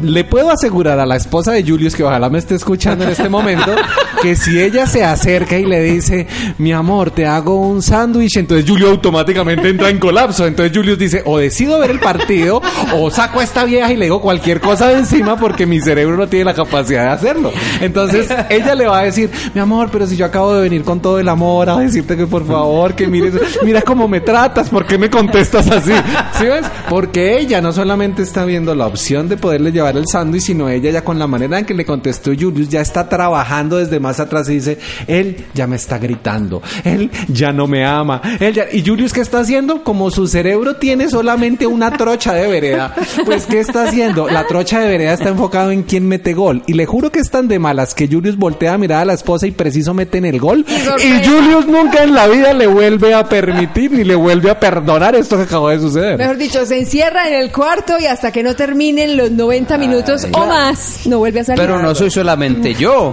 Le 0.02 0.24
puedo 0.24 0.50
asegurar 0.50 0.98
a 0.98 1.06
la 1.06 1.16
esposa 1.16 1.52
de 1.52 1.62
Julius, 1.62 1.94
que 1.94 2.02
ojalá 2.02 2.28
me 2.28 2.38
esté 2.38 2.54
escuchando 2.54 3.04
en 3.04 3.10
este 3.10 3.28
momento, 3.28 3.74
que 4.22 4.34
si 4.34 4.60
ella 4.60 4.86
se 4.86 5.04
acerca 5.04 5.58
y 5.58 5.64
le 5.64 5.82
dice, 5.82 6.26
mi 6.58 6.72
amor, 6.72 7.10
te 7.10 7.26
hago 7.26 7.60
un 7.60 7.82
sándwich, 7.82 8.36
entonces 8.36 8.68
Julio 8.68 8.90
automáticamente 8.90 9.68
entra 9.68 9.90
en 9.90 9.98
colapso. 9.98 10.23
Entonces 10.24 10.72
Julius 10.74 10.98
dice, 10.98 11.22
o 11.24 11.38
decido 11.38 11.78
ver 11.78 11.90
el 11.90 12.00
partido, 12.00 12.60
o 12.94 13.10
saco 13.10 13.40
a 13.40 13.44
esta 13.44 13.64
vieja 13.64 13.92
y 13.92 13.96
le 13.96 14.06
digo 14.06 14.20
cualquier 14.20 14.60
cosa 14.60 14.88
de 14.88 14.98
encima 14.98 15.36
porque 15.36 15.66
mi 15.66 15.80
cerebro 15.80 16.16
no 16.16 16.26
tiene 16.26 16.46
la 16.46 16.54
capacidad 16.54 17.04
de 17.04 17.10
hacerlo. 17.10 17.52
Entonces 17.80 18.28
ella 18.48 18.74
le 18.74 18.86
va 18.86 19.00
a 19.00 19.04
decir, 19.04 19.30
mi 19.54 19.60
amor, 19.60 19.88
pero 19.90 20.06
si 20.06 20.16
yo 20.16 20.26
acabo 20.26 20.54
de 20.54 20.62
venir 20.62 20.82
con 20.82 21.00
todo 21.00 21.18
el 21.18 21.28
amor 21.28 21.70
a 21.70 21.78
decirte 21.78 22.16
que 22.16 22.26
por 22.26 22.46
favor, 22.46 22.94
que 22.94 23.06
mires, 23.06 23.34
mira 23.62 23.82
cómo 23.82 24.08
me 24.08 24.20
tratas, 24.20 24.68
¿por 24.68 24.86
qué 24.86 24.98
me 24.98 25.10
contestas 25.10 25.70
así? 25.70 25.92
¿Sí 26.38 26.44
ves? 26.44 26.66
Porque 26.88 27.38
ella 27.38 27.60
no 27.60 27.72
solamente 27.72 28.22
está 28.22 28.44
viendo 28.44 28.74
la 28.74 28.86
opción 28.86 29.28
de 29.28 29.36
poderle 29.36 29.72
llevar 29.72 29.96
el 29.96 30.06
sándwich, 30.06 30.42
sino 30.42 30.68
ella 30.68 30.90
ya 30.90 31.04
con 31.04 31.18
la 31.18 31.26
manera 31.26 31.58
en 31.58 31.64
que 31.64 31.74
le 31.74 31.84
contestó 31.84 32.32
Julius 32.38 32.68
ya 32.68 32.80
está 32.80 33.08
trabajando 33.08 33.78
desde 33.78 34.00
más 34.00 34.20
atrás 34.20 34.48
y 34.48 34.54
dice, 34.54 34.78
él 35.06 35.44
ya 35.54 35.66
me 35.66 35.76
está 35.76 35.98
gritando, 35.98 36.62
él 36.84 37.10
ya 37.28 37.52
no 37.52 37.66
me 37.66 37.84
ama, 37.84 38.20
él. 38.40 38.54
¿Y 38.72 38.86
Julius 38.86 39.12
qué 39.12 39.20
está 39.20 39.40
haciendo? 39.40 39.82
Como 39.82 40.03
su 40.10 40.26
cerebro 40.26 40.76
tiene 40.76 41.08
solamente 41.08 41.66
una 41.66 41.96
trocha 41.96 42.32
de 42.32 42.48
vereda, 42.48 42.94
pues 43.24 43.46
¿qué 43.46 43.60
está 43.60 43.84
haciendo? 43.84 44.28
La 44.28 44.46
trocha 44.46 44.80
de 44.80 44.88
vereda 44.88 45.12
está 45.12 45.28
enfocado 45.28 45.70
en 45.70 45.82
quién 45.82 46.06
mete 46.06 46.34
gol. 46.34 46.62
Y 46.66 46.74
le 46.74 46.86
juro 46.86 47.10
que 47.10 47.20
están 47.20 47.48
de 47.48 47.58
malas 47.58 47.94
que 47.94 48.08
Julius 48.08 48.36
voltea 48.36 48.74
a 48.74 48.78
mirar 48.78 49.02
a 49.02 49.04
la 49.04 49.12
esposa 49.14 49.46
y 49.46 49.50
preciso 49.50 49.94
mete 49.94 50.18
en 50.18 50.24
el 50.24 50.40
gol. 50.40 50.64
Y 50.98 51.26
Julius 51.26 51.66
nunca 51.66 52.02
en 52.02 52.14
la 52.14 52.26
vida 52.26 52.52
le 52.52 52.66
vuelve 52.66 53.14
a 53.14 53.28
permitir 53.28 53.92
ni 53.92 54.04
le 54.04 54.14
vuelve 54.14 54.50
a 54.50 54.58
perdonar 54.58 55.14
esto 55.14 55.36
que 55.36 55.42
acabó 55.42 55.68
de 55.68 55.78
suceder. 55.80 56.18
Mejor 56.18 56.36
dicho, 56.36 56.64
se 56.64 56.78
encierra 56.78 57.28
en 57.28 57.34
el 57.34 57.52
cuarto 57.52 57.94
y 58.00 58.06
hasta 58.06 58.32
que 58.32 58.42
no 58.42 58.56
terminen 58.56 59.16
los 59.16 59.30
90 59.30 59.78
minutos 59.78 60.26
o 60.32 60.46
más, 60.46 61.06
no 61.06 61.18
vuelve 61.18 61.40
a 61.40 61.44
salir. 61.44 61.60
Pero 61.60 61.80
no 61.82 61.94
soy 61.94 62.10
solamente 62.10 62.74
yo. 62.74 63.12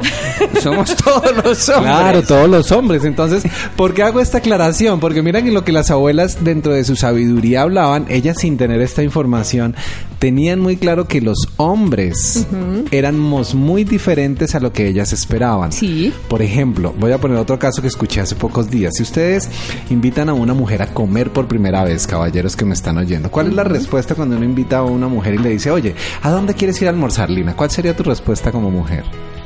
Somos 0.61 0.95
todos 0.95 1.35
los 1.43 1.69
hombres. 1.69 1.95
Claro, 1.95 2.23
todos 2.23 2.49
los 2.49 2.71
hombres. 2.71 3.03
Entonces, 3.03 3.43
¿por 3.75 3.93
qué 3.93 4.03
hago 4.03 4.19
esta 4.19 4.37
aclaración? 4.39 4.99
Porque 4.99 5.21
miren 5.21 5.53
lo 5.53 5.63
que 5.63 5.71
las 5.71 5.91
abuelas 5.91 6.43
dentro 6.43 6.73
de 6.73 6.80
su 6.83 6.95
sabiduría 6.95 7.61
hablaban, 7.63 8.05
ellas 8.09 8.37
sin 8.39 8.57
tener 8.57 8.81
esta 8.81 9.03
información, 9.03 9.75
tenían 10.19 10.59
muy 10.59 10.77
claro 10.77 11.07
que 11.07 11.21
los 11.21 11.37
hombres 11.57 12.45
éramos 12.91 13.55
muy 13.55 13.83
diferentes 13.83 14.53
a 14.55 14.59
lo 14.59 14.71
que 14.71 14.87
ellas 14.87 15.13
esperaban. 15.13 15.71
Sí. 15.71 16.13
Por 16.27 16.41
ejemplo, 16.41 16.93
voy 16.99 17.11
a 17.11 17.17
poner 17.17 17.37
otro 17.37 17.57
caso 17.57 17.81
que 17.81 17.87
escuché 17.87 18.21
hace 18.21 18.35
pocos 18.35 18.69
días. 18.69 18.93
Si 18.95 19.03
ustedes 19.03 19.49
invitan 19.89 20.29
a 20.29 20.33
una 20.33 20.53
mujer 20.53 20.81
a 20.81 20.93
comer 20.93 21.31
por 21.31 21.47
primera 21.47 21.83
vez, 21.83 22.05
caballeros 22.05 22.55
que 22.55 22.65
me 22.65 22.73
están 22.73 22.97
oyendo, 22.97 23.31
¿cuál 23.31 23.47
es 23.47 23.53
la 23.53 23.63
respuesta 23.63 24.15
cuando 24.15 24.35
uno 24.35 24.45
invita 24.45 24.79
a 24.79 24.83
una 24.83 25.07
mujer 25.07 25.35
y 25.35 25.37
le 25.39 25.49
dice, 25.49 25.71
oye, 25.71 25.95
¿a 26.21 26.29
dónde 26.29 26.53
quieres 26.53 26.81
ir 26.81 26.87
a 26.87 26.91
almorzar, 26.91 27.29
Lina? 27.29 27.55
¿Cuál 27.55 27.71
sería 27.71 27.95
tu 27.95 28.03
respuesta 28.03 28.51
como 28.51 28.69
mujer? 28.69 29.03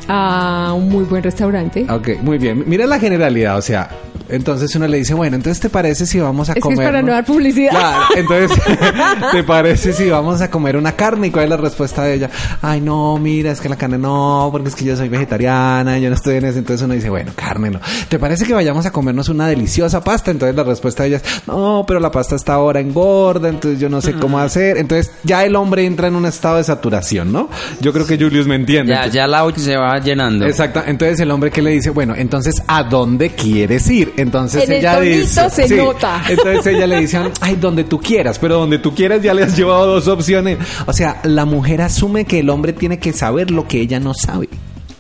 A 0.08 0.74
un 0.76 0.90
muy 0.90 1.04
buen 1.06 1.24
restaurante. 1.24 1.86
Ok, 1.90 2.22
muy 2.22 2.38
bien. 2.38 2.64
Mira 2.68 2.86
la 2.86 3.00
generalidad, 3.00 3.58
o 3.58 3.62
sea, 3.62 3.90
entonces 4.30 4.76
uno 4.76 4.88
le 4.88 4.98
dice, 4.98 5.14
bueno, 5.14 5.36
entonces 5.36 5.62
te 5.62 5.70
parece 5.70 6.06
si 6.06 6.20
vamos 6.20 6.50
a 6.50 6.56
que 6.56 6.60
comer. 6.60 6.80
es 6.80 6.86
para 6.86 7.02
no 7.02 7.12
dar 7.12 7.26
publicidad. 7.26 7.72
Claro, 7.72 8.06
entonces, 8.16 8.60
¿te 9.32 9.44
parece 9.44 9.94
si 9.94 10.10
vamos 10.10 10.42
a 10.42 10.50
comer 10.50 10.78
una 10.78 10.94
carne? 10.94 11.28
¿Y 11.28 11.32
cuál 11.32 11.46
es 11.46 11.50
la 11.52 11.58
respuesta 11.58 12.04
de 12.04 12.16
ella? 12.16 12.30
Ay, 12.62 12.82
no, 12.82 13.18
mira, 13.18 13.52
es 13.52 13.62
que 13.62 13.70
la 13.70 13.76
carne 13.76 13.98
no, 13.98 14.50
porque 14.52 14.70
es 14.70 14.76
que 14.76 14.86
yo 14.86 14.96
soy 14.96 15.10
vegetariana, 15.10 16.00
yo 16.00 16.10
no 16.10 16.16
estoy 16.16 16.38
en 16.38 16.46
eso. 16.46 16.58
Entonces 16.58 16.84
uno 16.84 16.96
dice, 16.96 17.10
bueno, 17.10 17.32
carne 17.36 17.70
no. 17.70 17.80
¿Te 18.10 18.18
parece 18.18 18.46
que 18.46 18.54
vayamos 18.54 18.86
a 18.86 18.92
comernos 18.92 19.30
una 19.30 19.48
deliciosa 19.48 20.04
pasta? 20.04 20.32
Entonces 20.32 20.56
la 20.56 20.64
respuesta 20.64 21.04
de 21.04 21.10
ella 21.10 21.18
es, 21.18 21.48
no, 21.48 21.84
pero 21.88 22.00
la 22.00 22.12
pasta 22.12 22.36
está 22.36 22.56
ahora 22.56 22.80
engorda, 22.80 23.50
entonces 23.50 23.80
yo 23.80 23.90
no 23.90 24.02
sé 24.02 24.14
cómo 24.14 24.40
hacer. 24.40 24.78
Entonces 24.78 25.12
ya 25.24 25.46
el 25.46 25.56
hombre 25.56 25.86
entra 25.86 26.08
en 26.08 26.16
un 26.16 26.26
estado 26.26 26.58
de 26.58 26.64
saturación, 26.64 27.32
¿no? 27.32 27.50
Yo 27.80 27.94
creo 27.94 28.08
que 28.08 28.18
Julius 28.18 28.48
me 28.48 28.56
entiende. 28.56 28.92
Ya, 28.94 29.08
ya 29.08 29.28
la 29.28 29.44
olla 29.44 29.58
se 29.58 29.78
va 29.78 29.85
llenando. 30.04 30.46
Exacto. 30.46 30.82
Entonces 30.86 31.20
el 31.20 31.32
hombre 31.32 31.52
que 31.52 31.62
le 31.62 31.72
dice, 31.72 31.90
bueno, 31.90 32.14
entonces 32.16 32.56
¿a 32.68 32.84
dónde 32.84 33.30
quieres 33.32 33.90
ir? 33.90 34.14
Entonces 34.18 34.64
En 34.66 34.72
el 34.74 34.80
ella 34.80 34.96
tonito 34.96 35.18
dice, 35.22 35.50
se 35.68 35.76
nota. 35.76 36.22
Entonces 36.30 36.66
ella 36.68 36.88
le 36.88 37.00
dice, 37.00 37.20
ay, 37.42 37.56
donde 37.56 37.84
tú 37.86 38.00
quieras, 38.00 38.40
pero 38.40 38.56
donde 38.60 38.80
tú 38.80 38.94
quieras 38.94 39.22
ya 39.22 39.34
le 39.34 39.44
has 39.44 39.56
llevado 39.56 39.88
dos 39.88 40.08
opciones. 40.08 40.58
O 40.86 40.94
sea, 40.94 41.20
la 41.24 41.46
mujer 41.46 41.82
asume 41.82 42.26
que 42.26 42.40
el 42.40 42.50
hombre 42.50 42.74
tiene 42.74 43.00
que 43.00 43.14
saber 43.14 43.52
lo 43.52 43.68
que 43.68 43.80
ella 43.80 44.00
no 44.00 44.14
sabe. 44.14 44.50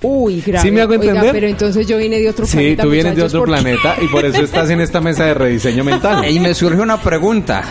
Uy, 0.01 0.41
grave. 0.45 0.63
¿Sí 0.67 0.71
me 0.71 0.81
hago 0.81 0.93
Oiga, 0.93 1.05
entender? 1.05 1.31
pero 1.31 1.47
entonces 1.47 1.87
yo 1.87 1.97
vine 1.97 2.19
de 2.19 2.29
otro 2.29 2.45
Sí, 2.45 2.57
planeta. 2.57 2.83
tú 2.83 2.89
vienes 2.91 3.15
de 3.15 3.23
otro 3.23 3.43
planeta 3.43 3.95
y 4.01 4.07
por 4.07 4.23
eso 4.23 4.41
estás 4.43 4.69
en 4.69 4.79
esta 4.81 5.01
mesa 5.01 5.25
de 5.25 5.33
rediseño 5.33 5.83
mental. 5.83 6.23
Y 6.29 6.39
me 6.39 6.53
surge 6.53 6.79
una 6.79 6.97
pregunta. 7.01 7.63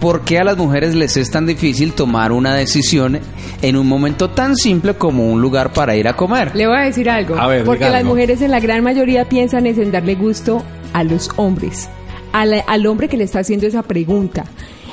¿Por 0.00 0.22
qué 0.22 0.38
a 0.38 0.44
las 0.44 0.56
mujeres 0.56 0.94
les 0.94 1.16
es 1.16 1.30
tan 1.30 1.46
difícil 1.46 1.92
tomar 1.92 2.32
una 2.32 2.54
decisión 2.54 3.20
en 3.62 3.76
un 3.76 3.86
momento 3.86 4.30
tan 4.30 4.56
simple 4.56 4.94
como 4.94 5.30
un 5.32 5.40
lugar 5.40 5.72
para 5.72 5.94
ir 5.96 6.08
a 6.08 6.14
comer? 6.16 6.54
Le 6.56 6.66
voy 6.66 6.76
a 6.76 6.80
decir 6.82 7.08
algo. 7.08 7.36
A 7.38 7.46
ver, 7.46 7.64
porque 7.64 7.84
las 7.84 7.94
algo. 8.00 8.10
mujeres 8.10 8.40
en 8.42 8.50
la 8.50 8.58
gran 8.60 8.82
mayoría 8.82 9.28
piensan 9.28 9.66
es 9.66 9.78
en 9.78 9.92
darle 9.92 10.14
gusto 10.16 10.62
a 10.92 11.04
los 11.04 11.30
hombres. 11.36 11.88
A 12.32 12.44
la- 12.46 12.60
al 12.66 12.86
hombre 12.86 13.08
que 13.08 13.16
le 13.16 13.24
está 13.24 13.40
haciendo 13.40 13.66
esa 13.66 13.82
pregunta. 13.82 14.44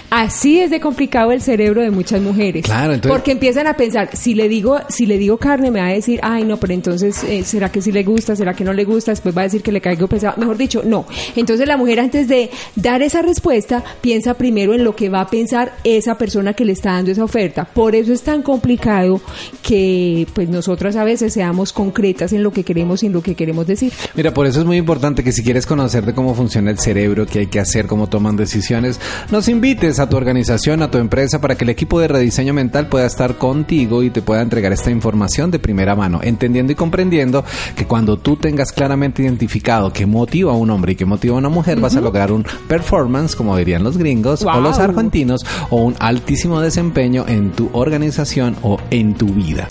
Así 0.10 0.60
es 0.60 0.70
de 0.72 0.80
complicado 0.80 1.32
el 1.32 1.42
cerebro 1.42 1.82
de 1.82 1.92
muchas 1.92 2.22
mujeres. 2.22 2.64
Claro, 2.66 2.94
entonces- 2.94 3.12
Porque 3.16 3.32
empiezan 3.32 3.68
a 3.68 3.76
pensar, 3.76 4.10
si 4.16 4.34
le 4.34 4.50
digo, 4.50 4.80
si 4.90 5.06
le 5.06 5.18
digo 5.18 5.38
carne, 5.38 5.70
me 5.72 5.80
va 5.82 5.88
a 5.88 5.94
decir, 5.94 6.20
ay 6.24 6.44
no, 6.46 6.58
pero 6.58 6.74
entonces, 6.74 7.24
eh, 7.24 7.44
¿será 7.44 7.72
que 7.72 7.82
sí 7.82 7.92
le 7.92 8.04
gusta? 8.04 8.36
¿Será 8.36 8.54
que 8.54 8.64
no 8.64 8.74
le 8.74 8.86
gusta? 8.86 9.12
Después 9.12 9.38
va 9.38 9.42
a 9.42 9.44
decir 9.46 9.62
que 9.62 9.72
le 9.72 9.82
caigo 9.82 10.08
pesado. 10.08 10.34
Mejor 10.38 10.58
dicho, 10.58 10.82
no. 10.86 11.06
Entonces 11.36 11.68
la 11.68 11.78
mujer 11.78 12.00
antes 12.00 12.28
de 12.28 12.50
dar 12.76 13.02
esa 13.02 13.22
respuesta, 13.22 13.84
piensa 14.02 14.34
primero 14.34 14.74
en 14.74 14.84
lo 14.84 14.96
que 14.96 15.10
va 15.10 15.22
a 15.22 15.28
pensar 15.30 15.74
esa 15.84 16.18
persona 16.18 16.54
que 16.54 16.66
le 16.66 16.72
está 16.74 16.94
dando 16.94 17.12
esa 17.12 17.24
oferta. 17.24 17.66
Por 17.66 17.94
eso 17.96 18.12
es 18.12 18.22
tan 18.24 18.42
complicado 18.42 19.22
que 19.62 20.26
pues 20.34 20.50
nosotras 20.50 20.96
a 20.96 21.04
veces 21.04 21.34
seamos 21.34 21.74
concretas 21.74 22.34
en 22.34 22.44
lo 22.44 22.52
que 22.52 22.64
queremos 22.64 23.04
y 23.04 23.08
en 23.08 23.14
lo 23.14 23.22
que 23.22 23.36
queremos 23.36 23.68
decir. 23.68 23.94
Mira, 24.16 24.34
por 24.34 24.48
eso 24.48 24.60
es 24.62 24.66
muy 24.66 24.78
importante 24.78 25.24
que 25.24 25.32
si 25.32 25.44
quieres 25.44 25.66
conocer 25.66 26.06
de 26.06 26.14
cómo 26.14 26.34
funciona 26.34 26.72
el 26.72 26.80
cerebro, 26.80 27.26
qué 27.26 27.40
hay 27.40 27.48
que 27.48 27.60
hacer, 27.60 27.86
cómo 27.86 28.08
toman 28.08 28.36
decisiones, 28.36 29.00
nos 29.32 29.48
invites 29.48 29.99
a 30.00 30.10
tu 30.10 30.18
organización, 30.18 30.82
a 30.82 30.92
tu 30.92 30.98
empresa, 30.98 31.42
para 31.42 31.56
que 31.56 31.64
el 31.64 31.70
equipo 31.70 32.00
de 32.00 32.08
rediseño 32.08 32.54
mental 32.54 32.88
pueda 32.88 33.06
estar 33.06 33.38
contigo 33.38 34.04
y 34.04 34.10
te 34.10 34.22
pueda 34.22 34.42
entregar 34.42 34.72
esta 34.74 34.92
información 34.92 35.52
de 35.52 35.60
primera 35.60 35.96
mano, 35.96 36.20
entendiendo 36.24 36.72
y 36.72 36.76
comprendiendo 36.76 37.44
que 37.76 37.86
cuando 37.86 38.18
tú 38.18 38.36
tengas 38.36 38.72
claramente 38.72 39.24
identificado 39.24 39.92
qué 39.92 40.06
motiva 40.06 40.54
a 40.54 40.56
un 40.56 40.70
hombre 40.70 40.94
y 40.94 40.96
qué 40.96 41.06
motiva 41.06 41.36
a 41.36 41.40
una 41.40 41.50
mujer, 41.50 41.80
vas 41.80 41.96
a 41.96 42.02
lograr 42.02 42.32
un 42.32 42.46
performance, 42.68 43.36
como 43.36 43.56
dirían 43.58 43.84
los 43.84 43.98
gringos 43.98 44.44
o 44.44 44.60
los 44.60 44.80
argentinos, 44.80 45.46
o 45.70 45.78
un 45.78 45.96
altísimo 46.00 46.62
desempeño 46.62 47.26
en 47.28 47.52
tu 47.52 47.70
organización 47.74 48.56
o 48.64 48.78
en 48.92 49.14
tu 49.16 49.28
vida. 49.28 49.68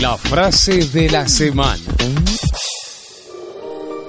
La 0.00 0.16
frase 0.16 0.88
de 0.88 1.10
la 1.10 1.28
semana. 1.28 1.78